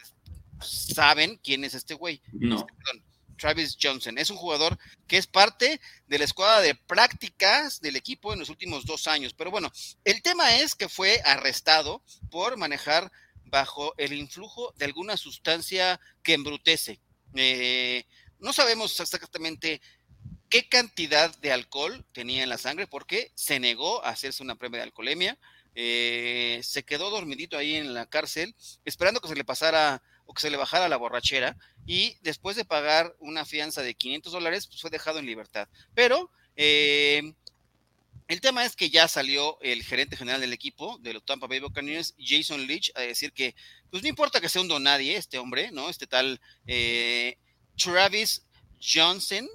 [0.62, 2.24] saben quién es este güey.
[2.32, 2.58] No.
[2.58, 3.04] Este,
[3.40, 4.18] Travis Johnson.
[4.18, 4.78] Es un jugador
[5.08, 9.34] que es parte de la escuadra de prácticas del equipo en los últimos dos años.
[9.34, 9.72] Pero bueno,
[10.04, 13.12] el tema es que fue arrestado por manejar
[13.46, 17.00] bajo el influjo de alguna sustancia que embrutece.
[17.36, 18.06] Eh,
[18.40, 19.82] no sabemos exactamente
[20.50, 24.78] qué cantidad de alcohol tenía en la sangre porque se negó a hacerse una prueba
[24.78, 25.38] de alcoholemia.
[25.76, 30.42] Eh, se quedó dormidito ahí en la cárcel esperando que se le pasara o que
[30.42, 31.58] se le bajara la borrachera
[31.88, 35.68] y después de pagar una fianza de 500 dólares, pues fue dejado en libertad.
[35.96, 37.34] Pero eh,
[38.28, 41.60] el tema es que ya salió el gerente general del equipo de los Tampa Bay
[41.60, 43.56] Buccaneers, Jason Leach, a decir que,
[43.90, 45.90] pues no importa que sea un donadie este hombre, ¿no?
[45.90, 47.40] Este tal eh,
[47.76, 48.46] Travis
[48.80, 49.50] Johnson,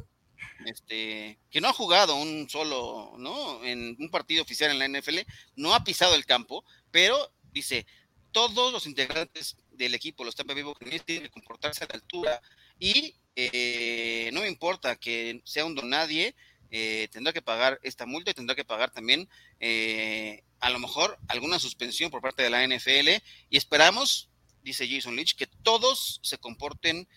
[0.67, 3.63] este, que no ha jugado un solo, ¿no?
[3.63, 5.21] En un partido oficial en la NFL,
[5.55, 7.87] no ha pisado el campo, pero dice,
[8.33, 12.41] todos los integrantes del equipo, los Tampa Bay Buccaneers, tienen que comportarse a la altura
[12.79, 16.35] y eh, no me importa que sea un donadie,
[16.71, 19.29] eh, tendrá que pagar esta multa y tendrá que pagar también
[19.61, 24.29] eh, a lo mejor alguna suspensión por parte de la NFL y esperamos,
[24.63, 27.09] dice Jason Leach, que todos se comporten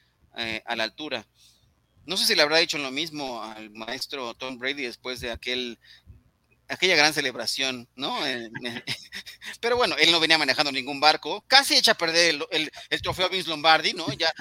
[0.66, 1.26] a la altura.
[2.06, 5.80] No sé si le habrá dicho lo mismo al maestro Tom Brady después de aquel
[6.68, 8.18] aquella gran celebración, ¿no?
[9.62, 13.30] pero bueno, él no venía manejando ningún barco, casi echa a perder el, el, trofeo
[13.30, 14.12] Vince Lombardi, ¿no?
[14.14, 14.34] Ya,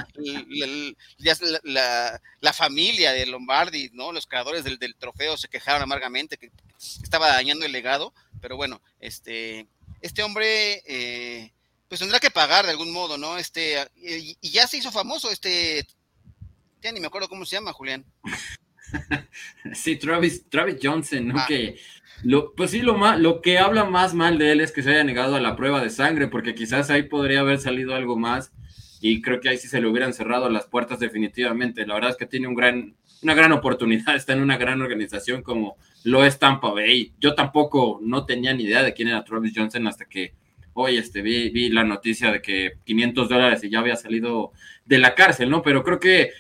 [1.19, 4.13] ya la, la, familia de Lombardi, ¿no?
[4.13, 6.51] Los creadores del, del, trofeo se quejaron amargamente que
[7.03, 9.67] estaba dañando el legado, pero bueno, este,
[10.01, 11.53] este hombre, eh,
[11.89, 13.39] pues tendrá que pagar de algún modo, ¿no?
[13.39, 15.87] Este, y, y ya se hizo famoso este,
[16.83, 18.05] ya ni me acuerdo cómo se llama, Julián.
[19.75, 21.41] Sí, Travis, Travis Johnson, ¿no?
[21.41, 21.47] Ah.
[21.49, 21.77] Que
[22.23, 24.91] lo, pues sí, lo, más, lo que habla más mal de él es que se
[24.91, 28.53] haya negado a la prueba de sangre, porque quizás ahí podría haber salido algo más
[29.01, 31.87] y creo que ahí sí se le hubieran cerrado las puertas definitivamente.
[31.87, 35.43] La verdad es que tiene un gran, una gran oportunidad, está en una gran organización
[35.43, 37.13] como lo es Tampa Bay.
[37.21, 40.35] Yo tampoco no tenía ni idea de quién era Travis Johnson hasta que
[40.73, 44.53] hoy este, vi, vi la noticia de que 500 dólares y ya había salido
[44.85, 45.63] de la cárcel, ¿no?
[45.63, 46.31] Pero creo que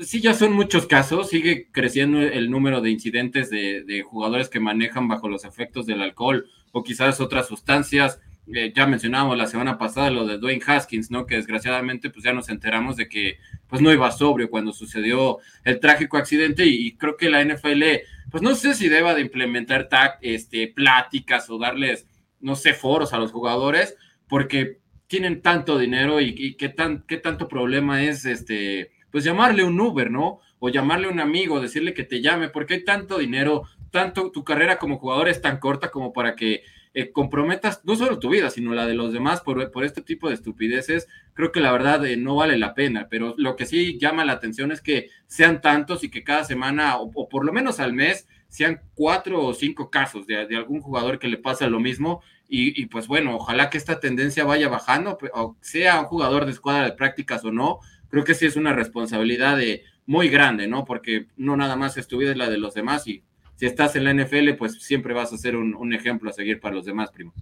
[0.00, 5.08] sí, ya son muchos casos, sigue creciendo el número de incidentes de, jugadores que manejan
[5.08, 8.20] bajo los efectos del alcohol o quizás otras sustancias.
[8.52, 11.26] Eh, ya mencionábamos la semana pasada lo de Dwayne Haskins, ¿no?
[11.26, 13.38] Que desgraciadamente pues ya nos enteramos de que
[13.68, 17.82] pues no iba sobrio cuando sucedió el trágico accidente y, creo que la NFL
[18.30, 19.88] pues no sé si deba de implementar
[20.22, 22.06] este, pláticas o darles,
[22.40, 23.96] no sé, foros a los jugadores
[24.28, 29.64] porque tienen tanto dinero y, y qué, tan, qué tanto problema es este pues llamarle
[29.64, 30.40] un Uber, ¿no?
[30.58, 34.78] O llamarle un amigo, decirle que te llame, porque hay tanto dinero, tanto tu carrera
[34.78, 38.74] como jugador es tan corta como para que eh, comprometas no solo tu vida, sino
[38.74, 42.16] la de los demás por, por este tipo de estupideces, creo que la verdad eh,
[42.16, 46.02] no vale la pena, pero lo que sí llama la atención es que sean tantos
[46.02, 50.26] y que cada semana, o, por lo menos al mes, sean cuatro o cinco casos
[50.26, 52.22] de, algún jugador que le pasa lo mismo.
[52.48, 55.16] Y, y, pues bueno, ojalá que esta tendencia vaya bajando,
[55.60, 57.78] sea un jugador de escuadra de prácticas o no,
[58.10, 60.84] creo que sí es una responsabilidad de, muy grande, ¿no?
[60.84, 63.22] Porque no nada más es tu vida, es la de los demás y
[63.54, 66.74] si estás en la NFL, pues siempre vas a ser un, ejemplo a seguir para
[66.74, 67.32] los demás, primo.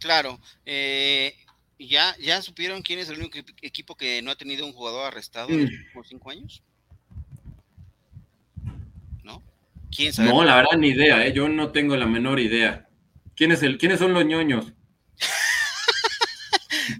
[0.00, 0.38] Claro.
[0.66, 1.34] Eh,
[1.78, 5.48] ¿ya, ¿Ya supieron quién es el único equipo que no ha tenido un jugador arrestado
[5.50, 5.74] en los mm.
[5.74, 6.62] últimos cinco años?
[9.22, 9.42] ¿No?
[9.94, 10.28] ¿Quién sabe?
[10.28, 11.32] No, la verdad ni idea, ¿eh?
[11.32, 12.88] yo no tengo la menor idea.
[13.36, 14.72] ¿Quién es el, ¿Quiénes son los ñoños?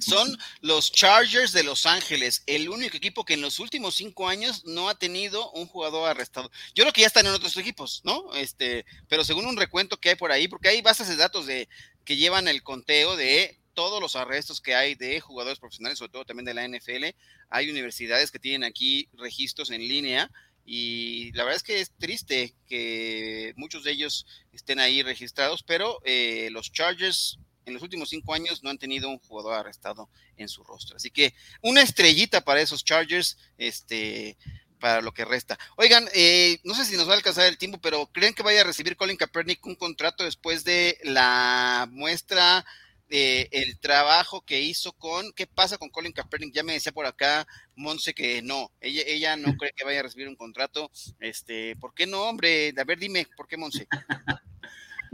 [0.00, 4.64] Son los Chargers de Los Ángeles, el único equipo que en los últimos cinco años
[4.64, 6.50] no ha tenido un jugador arrestado.
[6.74, 8.34] Yo creo que ya están en otros equipos, ¿no?
[8.34, 11.68] Este, pero según un recuento que hay por ahí, porque hay bases de datos de
[12.04, 16.24] que llevan el conteo de todos los arrestos que hay de jugadores profesionales, sobre todo
[16.24, 17.16] también de la NFL.
[17.48, 20.30] Hay universidades que tienen aquí registros en línea
[20.64, 26.00] y la verdad es que es triste que muchos de ellos estén ahí registrados, pero
[26.04, 30.48] eh, los Chargers en los últimos cinco años no han tenido un jugador arrestado en
[30.48, 30.96] su rostro.
[30.96, 34.36] Así que una estrellita para esos Chargers, este,
[34.82, 35.58] para lo que resta.
[35.76, 38.62] Oigan, eh, no sé si nos va a alcanzar el tiempo, pero ¿creen que vaya
[38.62, 42.64] a recibir Colin Kaepernick un contrato después de la muestra
[43.08, 46.52] de el trabajo que hizo con, ¿qué pasa con Colin Kaepernick?
[46.52, 47.46] Ya me decía por acá
[47.76, 50.90] Monse que no, ella, ella no cree que vaya a recibir un contrato.
[51.20, 52.74] Este, ¿por qué no, hombre?
[52.76, 53.86] A ver, dime, ¿por qué Monse?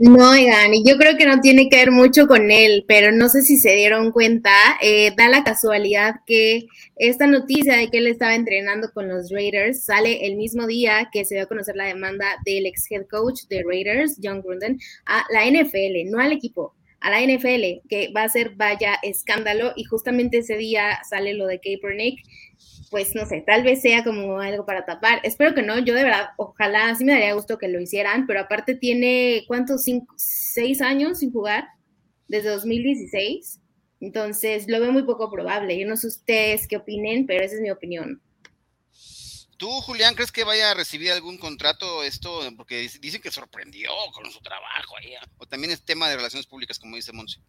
[0.01, 3.41] No, oigan, yo creo que no tiene que ver mucho con él, pero no sé
[3.41, 4.49] si se dieron cuenta,
[4.81, 9.83] eh, da la casualidad que esta noticia de que él estaba entrenando con los Raiders
[9.83, 13.41] sale el mismo día que se dio a conocer la demanda del ex head coach
[13.49, 18.23] de Raiders, John Gruden, a la NFL, no al equipo, a la NFL, que va
[18.23, 22.21] a ser vaya escándalo, y justamente ese día sale lo de Kaepernick,
[22.89, 25.19] pues no sé, tal vez sea como algo para tapar.
[25.23, 28.41] Espero que no, yo de verdad, ojalá, sí me daría gusto que lo hicieran, pero
[28.41, 29.83] aparte tiene, ¿cuántos?
[29.83, 31.65] Cinco, seis años sin jugar,
[32.27, 33.59] desde 2016.
[34.01, 35.77] Entonces lo veo muy poco probable.
[35.77, 38.21] Yo no sé ustedes qué opinen, pero esa es mi opinión.
[39.57, 42.41] ¿Tú, Julián, crees que vaya a recibir algún contrato esto?
[42.55, 45.13] Porque dicen que sorprendió con su trabajo ahí.
[45.37, 47.41] O también es tema de relaciones públicas, como dice Monse.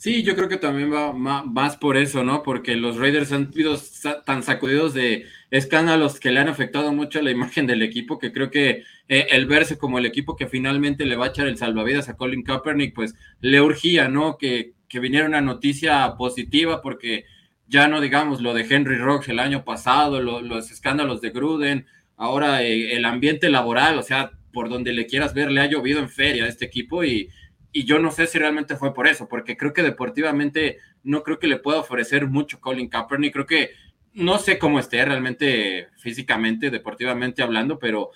[0.00, 2.44] Sí, yo creo que también va más por eso, ¿no?
[2.44, 3.76] Porque los Raiders han sido
[4.24, 8.32] tan sacudidos de escándalos que le han afectado mucho a la imagen del equipo, que
[8.32, 11.56] creo que eh, el verse como el equipo que finalmente le va a echar el
[11.56, 14.38] salvavidas a Colin Kaepernick, pues le urgía, ¿no?
[14.38, 17.24] Que, que viniera una noticia positiva, porque
[17.66, 21.86] ya no digamos lo de Henry Rocks el año pasado, los escándalos de Gruden,
[22.16, 25.98] ahora eh, el ambiente laboral, o sea, por donde le quieras ver, le ha llovido
[25.98, 27.30] en feria a este equipo y
[27.72, 31.38] y yo no sé si realmente fue por eso, porque creo que deportivamente no creo
[31.38, 33.70] que le pueda ofrecer mucho Colin Kaepernick, creo que
[34.14, 38.10] no sé cómo esté realmente físicamente, deportivamente hablando, pero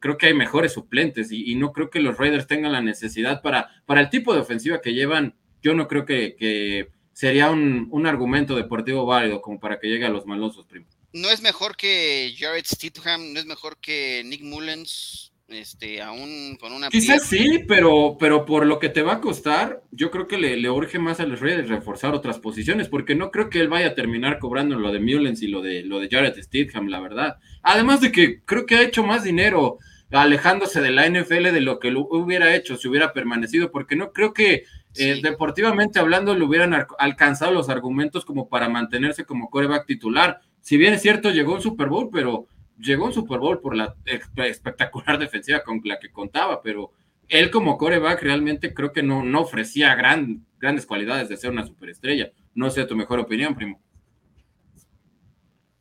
[0.00, 3.70] creo que hay mejores suplentes y, no creo que los Raiders tengan la necesidad para,
[3.86, 8.56] para el tipo de ofensiva que llevan, yo no creo que, sería un, un, argumento
[8.56, 10.86] deportivo válido como para que llegue a los malosos, primo.
[11.12, 16.72] No es mejor que Jared Stidham, no es mejor que Nick Mullens, este, aún con
[16.72, 16.88] una...
[16.88, 20.56] Quizás sí, pero, pero por lo que te va a costar, yo creo que le,
[20.56, 23.88] le urge más a los Raiders reforzar otras posiciones, porque no creo que él vaya
[23.88, 27.36] a terminar cobrando lo de Mullens y lo de, lo de Jared Stidham, la verdad.
[27.62, 29.78] Además de que creo que ha hecho más dinero
[30.10, 34.12] alejándose de la NFL de lo que lo hubiera hecho si hubiera permanecido, porque no
[34.12, 34.64] creo que
[34.96, 40.40] eh, deportivamente hablando le hubieran alcanzado los argumentos como para mantenerse como coreback titular.
[40.60, 42.46] Si bien es cierto, llegó un Super Bowl, pero
[42.78, 46.92] llegó un Super Bowl por la espectacular defensiva con la que contaba, pero
[47.28, 51.66] él como coreback realmente creo que no, no ofrecía gran, grandes cualidades de ser una
[51.66, 52.30] superestrella.
[52.54, 53.80] No sé tu mejor opinión, primo.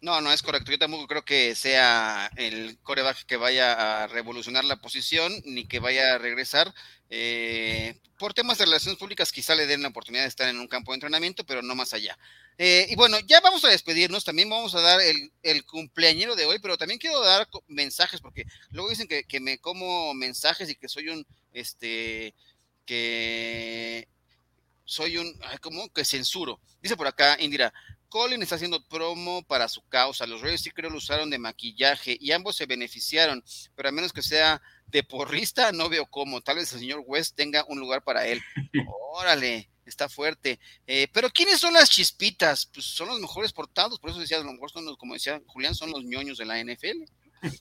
[0.02, 0.70] No, no es correcto.
[0.70, 5.80] Yo tampoco creo que sea el coreback que vaya a revolucionar la posición ni que
[5.80, 6.74] vaya a regresar.
[7.10, 10.68] Eh, por temas de relaciones públicas, quizá le den la oportunidad de estar en un
[10.68, 12.18] campo de entrenamiento, pero no más allá.
[12.58, 14.24] Eh, y bueno, ya vamos a despedirnos.
[14.24, 18.46] También vamos a dar el, el, cumpleañero de hoy, pero también quiero dar mensajes, porque
[18.70, 22.36] luego dicen que, que me como mensajes y que soy un, este,
[22.86, 24.08] que
[24.86, 25.90] soy un, ¿cómo?
[25.90, 26.60] Que censuro.
[26.82, 27.74] Dice por acá, Indira,
[28.10, 30.28] Colin está haciendo promo para su causa.
[30.28, 33.44] Los Reyes sí creo lo usaron de maquillaje y ambos se beneficiaron,
[33.76, 36.42] pero a menos que sea de porrista, no veo cómo.
[36.42, 38.40] Tal vez el señor West tenga un lugar para él.
[39.14, 40.60] Órale, está fuerte.
[40.88, 42.66] Eh, pero ¿quiénes son las chispitas?
[42.66, 45.42] Pues son los mejores portados, por eso decía, a lo mejor son los, como decía
[45.48, 47.04] Julián, son los ñoños de la NFL.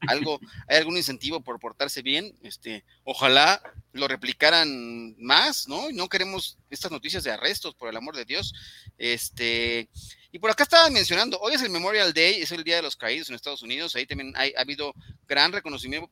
[0.08, 3.62] Algo, hay algún incentivo por portarse bien, este, ojalá
[3.92, 5.90] lo replicaran más, ¿no?
[5.90, 8.54] No queremos estas noticias de arrestos, por el amor de Dios.
[8.98, 9.88] Este,
[10.34, 12.96] y por acá estaba mencionando, hoy es el Memorial Day, es el Día de los
[12.96, 14.94] Caídos en Estados Unidos, ahí también ha habido
[15.28, 16.08] gran reconocimiento,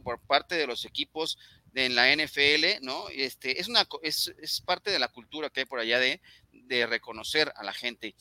[0.00, 1.36] por parte de los equipos
[1.72, 3.08] de, en la NFL, ¿no?
[3.08, 6.20] Este, es, una, es, parte de la cultura que hay por allá de,
[6.86, 8.14] reconocer a la gente.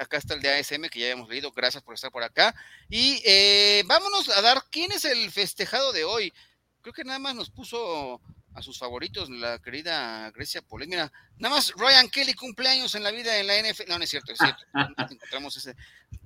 [0.00, 2.54] Acá está el de ASM que ya hemos leído, gracias por estar por acá.
[2.88, 6.32] Y eh, vámonos a dar quién es el festejado de hoy.
[6.80, 8.20] Creo que nada más nos puso
[8.54, 10.88] a sus favoritos, la querida Grecia Polet.
[10.88, 13.88] Mira, nada más Ryan Kelly cumpleaños en la vida en la NFL.
[13.88, 14.64] No, no es cierto, es cierto.
[15.10, 15.74] encontramos ese.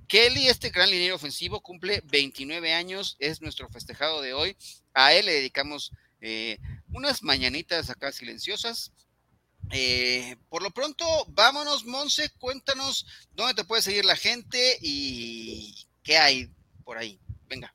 [0.09, 4.57] Kelly, este gran liniero ofensivo, cumple 29 años, es nuestro festejado de hoy.
[4.95, 6.59] A él le dedicamos eh,
[6.93, 8.93] unas mañanitas acá silenciosas.
[9.73, 16.19] Eh, por lo pronto, vámonos, Monse, cuéntanos dónde te puede seguir la gente y qué
[16.19, 16.51] hay
[16.85, 17.19] por ahí.
[17.49, 17.75] Venga.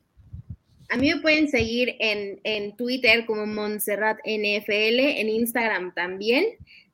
[0.91, 6.45] A mí me pueden seguir en, en Twitter como Montserrat NFL, en Instagram también.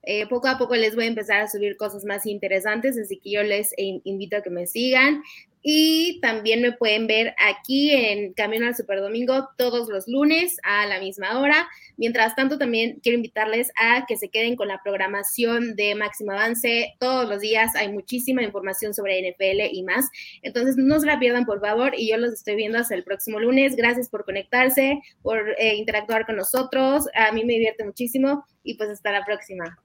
[0.04, 3.32] Eh, poco a poco les voy a empezar a subir cosas más interesantes, así que
[3.32, 5.24] yo les invito a que me sigan.
[5.70, 10.86] Y también me pueden ver aquí en Camino al Super Domingo todos los lunes a
[10.86, 11.68] la misma hora.
[11.98, 16.96] Mientras tanto, también quiero invitarles a que se queden con la programación de Máximo Avance.
[17.02, 20.10] Todos los días hay muchísima información sobre NFL y más.
[20.42, 21.92] Entonces, no se la pierdan, por favor.
[21.98, 23.76] Y yo los estoy viendo hasta el próximo lunes.
[23.76, 27.08] Gracias por conectarse, por eh, interactuar con nosotros.
[27.14, 28.46] A mí me divierte muchísimo.
[28.64, 29.78] Y pues hasta la próxima.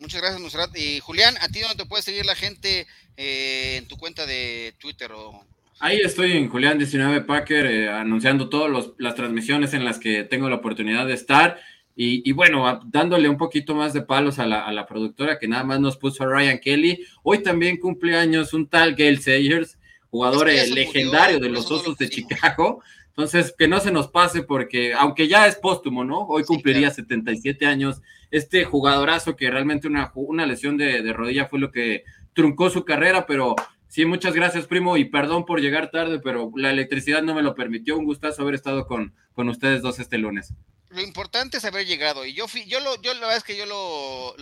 [0.00, 0.76] Muchas gracias, Monserrat.
[0.76, 2.86] Y Julián, ¿a ti dónde te puede seguir la gente
[3.16, 5.44] eh, en tu cuenta de Twitter o
[5.78, 10.56] Ahí estoy en Julián19 Packer eh, anunciando todas las transmisiones en las que tengo la
[10.56, 11.58] oportunidad de estar.
[11.98, 15.96] Y, bueno, dándole un poquito más de palos a la, productora que nada más nos
[15.96, 17.02] puso a Ryan Kelly.
[17.22, 19.78] Hoy también cumple años un tal Gail Sayers,
[20.10, 22.82] jugador eh, legendario de los Osos de Chicago.
[23.08, 26.26] Entonces, que no se nos pase porque, aunque ya es póstumo, ¿no?
[26.26, 28.02] Hoy cumpliría 77 años.
[28.30, 32.04] Este jugadorazo que realmente una, una lesión de, rodilla fue lo que
[32.34, 33.54] truncó su carrera, pero
[33.88, 37.54] Sí, muchas gracias, primo, y perdón por llegar tarde, pero la electricidad no me lo
[37.54, 37.96] permitió.
[37.96, 40.52] Un gustazo haber estado con, con ustedes dos este lunes.
[40.90, 43.56] Lo importante es haber llegado, y yo fui, yo lo, yo la verdad es que
[43.56, 44.36] yo lo,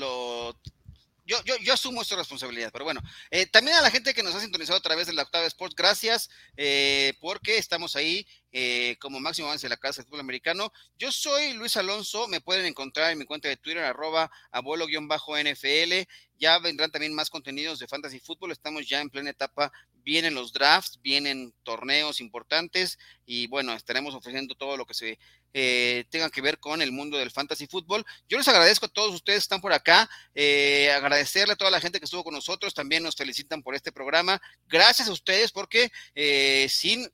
[1.27, 4.35] yo, yo, yo, asumo esta responsabilidad, pero bueno, eh, también a la gente que nos
[4.35, 9.21] ha sintonizado a través de la Octava Sports, gracias, eh, porque estamos ahí eh, como
[9.21, 10.73] máximo avance de la Casa del Fútbol Americano.
[10.97, 16.09] Yo soy Luis Alonso, me pueden encontrar en mi cuenta de Twitter, arroba abuelo-NFL.
[16.39, 19.73] Ya vendrán también más contenidos de Fantasy Fútbol, estamos ya en plena etapa
[20.05, 25.19] vienen los drafts, vienen torneos importantes y bueno, estaremos ofreciendo todo lo que se
[25.55, 28.05] eh, tenga que ver con el mundo del fantasy fútbol.
[28.29, 31.81] Yo les agradezco a todos ustedes que están por acá, eh, agradecerle a toda la
[31.81, 34.41] gente que estuvo con nosotros, también nos felicitan por este programa.
[34.69, 37.09] Gracias a ustedes porque eh, sin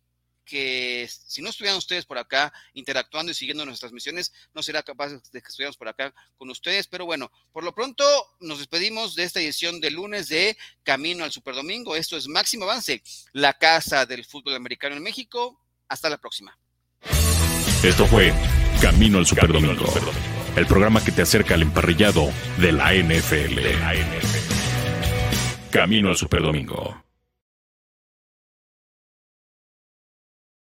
[0.50, 5.10] que si no estuvieran ustedes por acá interactuando y siguiendo nuestras misiones, no será capaz
[5.10, 6.88] de que estuviéramos por acá con ustedes.
[6.88, 8.04] Pero bueno, por lo pronto
[8.40, 11.94] nos despedimos de esta edición de lunes de Camino al Superdomingo.
[11.94, 13.00] Esto es Máximo Avance,
[13.32, 15.60] la casa del fútbol americano en México.
[15.88, 16.58] Hasta la próxima.
[17.84, 18.32] Esto fue
[18.82, 19.86] Camino al Superdomingo,
[20.56, 23.60] el programa que te acerca al emparrillado de la NFL.
[25.70, 27.09] Camino al Superdomingo.